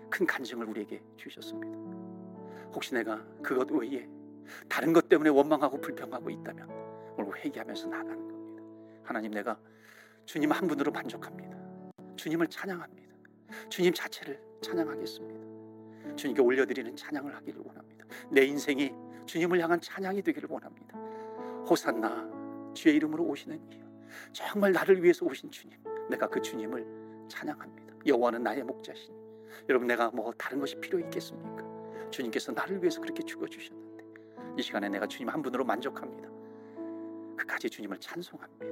큰 0.09 0.26
간증을 0.26 0.68
우리에게 0.68 1.01
주셨습니다. 1.18 1.78
혹시 2.74 2.93
내가 2.93 3.24
그것 3.41 3.70
외에 3.72 4.07
다른 4.70 4.93
것 4.93 5.09
때문에 5.09 5.30
원망하고 5.30 5.80
불평하고 5.82 6.30
있다면 6.30 6.70
오늘 7.18 7.38
회개하면서 7.43 7.88
나가는 7.88 8.28
겁니다. 8.28 8.64
하나님 9.03 9.32
내가 9.32 9.57
주님 10.26 10.51
한 10.51 10.68
분으로 10.68 10.91
만족합니다. 10.91 11.57
주님을 12.16 12.47
찬양합니다. 12.47 13.14
주님 13.70 13.93
자체를 13.93 14.39
찬양하겠습니다. 14.61 16.16
주님께 16.16 16.41
올려드리는 16.41 16.95
찬양을 16.95 17.36
하기를 17.36 17.61
원합니다. 17.66 18.05
내 18.32 18.45
인생이 18.45 18.91
주님을 19.26 19.59
향한 19.59 19.80
찬양이 19.80 20.21
되기를 20.21 20.49
원합니다. 20.51 20.97
호산나 21.69 22.74
주의 22.74 22.95
이름으로 22.95 23.24
오시는 23.24 23.59
이여 23.71 23.84
정말 24.32 24.71
나를 24.71 25.03
위해서 25.03 25.26
오신 25.26 25.51
주님 25.51 25.78
내가 26.09 26.28
그 26.28 26.41
주님을 26.41 26.86
찬양합니다. 27.28 27.93
여호와는 28.05 28.43
나의 28.43 28.63
목자시니 28.63 29.15
여러분 29.69 29.88
내가 29.88 30.11
뭐 30.11 30.32
다른 30.38 30.59
것이 30.59 30.76
필요 30.76 30.99
있겠습니까? 30.99 31.63
주님께서 32.09 32.51
나를 32.51 32.82
위해서 32.82 32.99
그렇게 33.01 33.24
죽어 33.24 33.47
주셨는데 33.47 34.03
이 34.57 34.61
시간에 34.61 34.89
내가 34.89 35.07
주님 35.07 35.30
한 35.30 35.41
분으로 35.41 35.63
만족합니다. 35.63 36.30
그까지 37.38 37.69
주님을 37.69 37.97
찬송합니다. 37.99 38.65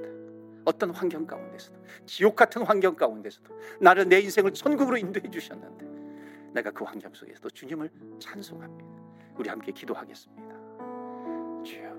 어떤 0.64 0.90
환경 0.90 1.26
가운데서도 1.26 1.76
지옥 2.06 2.36
같은 2.36 2.62
환경 2.62 2.94
가운데서도 2.94 3.52
나를 3.80 4.08
내 4.08 4.20
인생을 4.20 4.52
천국으로 4.52 4.96
인도해 4.96 5.28
주셨는데 5.28 6.52
내가 6.52 6.70
그 6.70 6.84
환경 6.84 7.12
속에서도 7.12 7.50
주님을 7.50 7.90
찬송합니다. 8.20 9.01
우리 9.38 9.48
함께 9.48 9.72
기도하겠습니다. 9.72 10.54
주여 11.64 11.91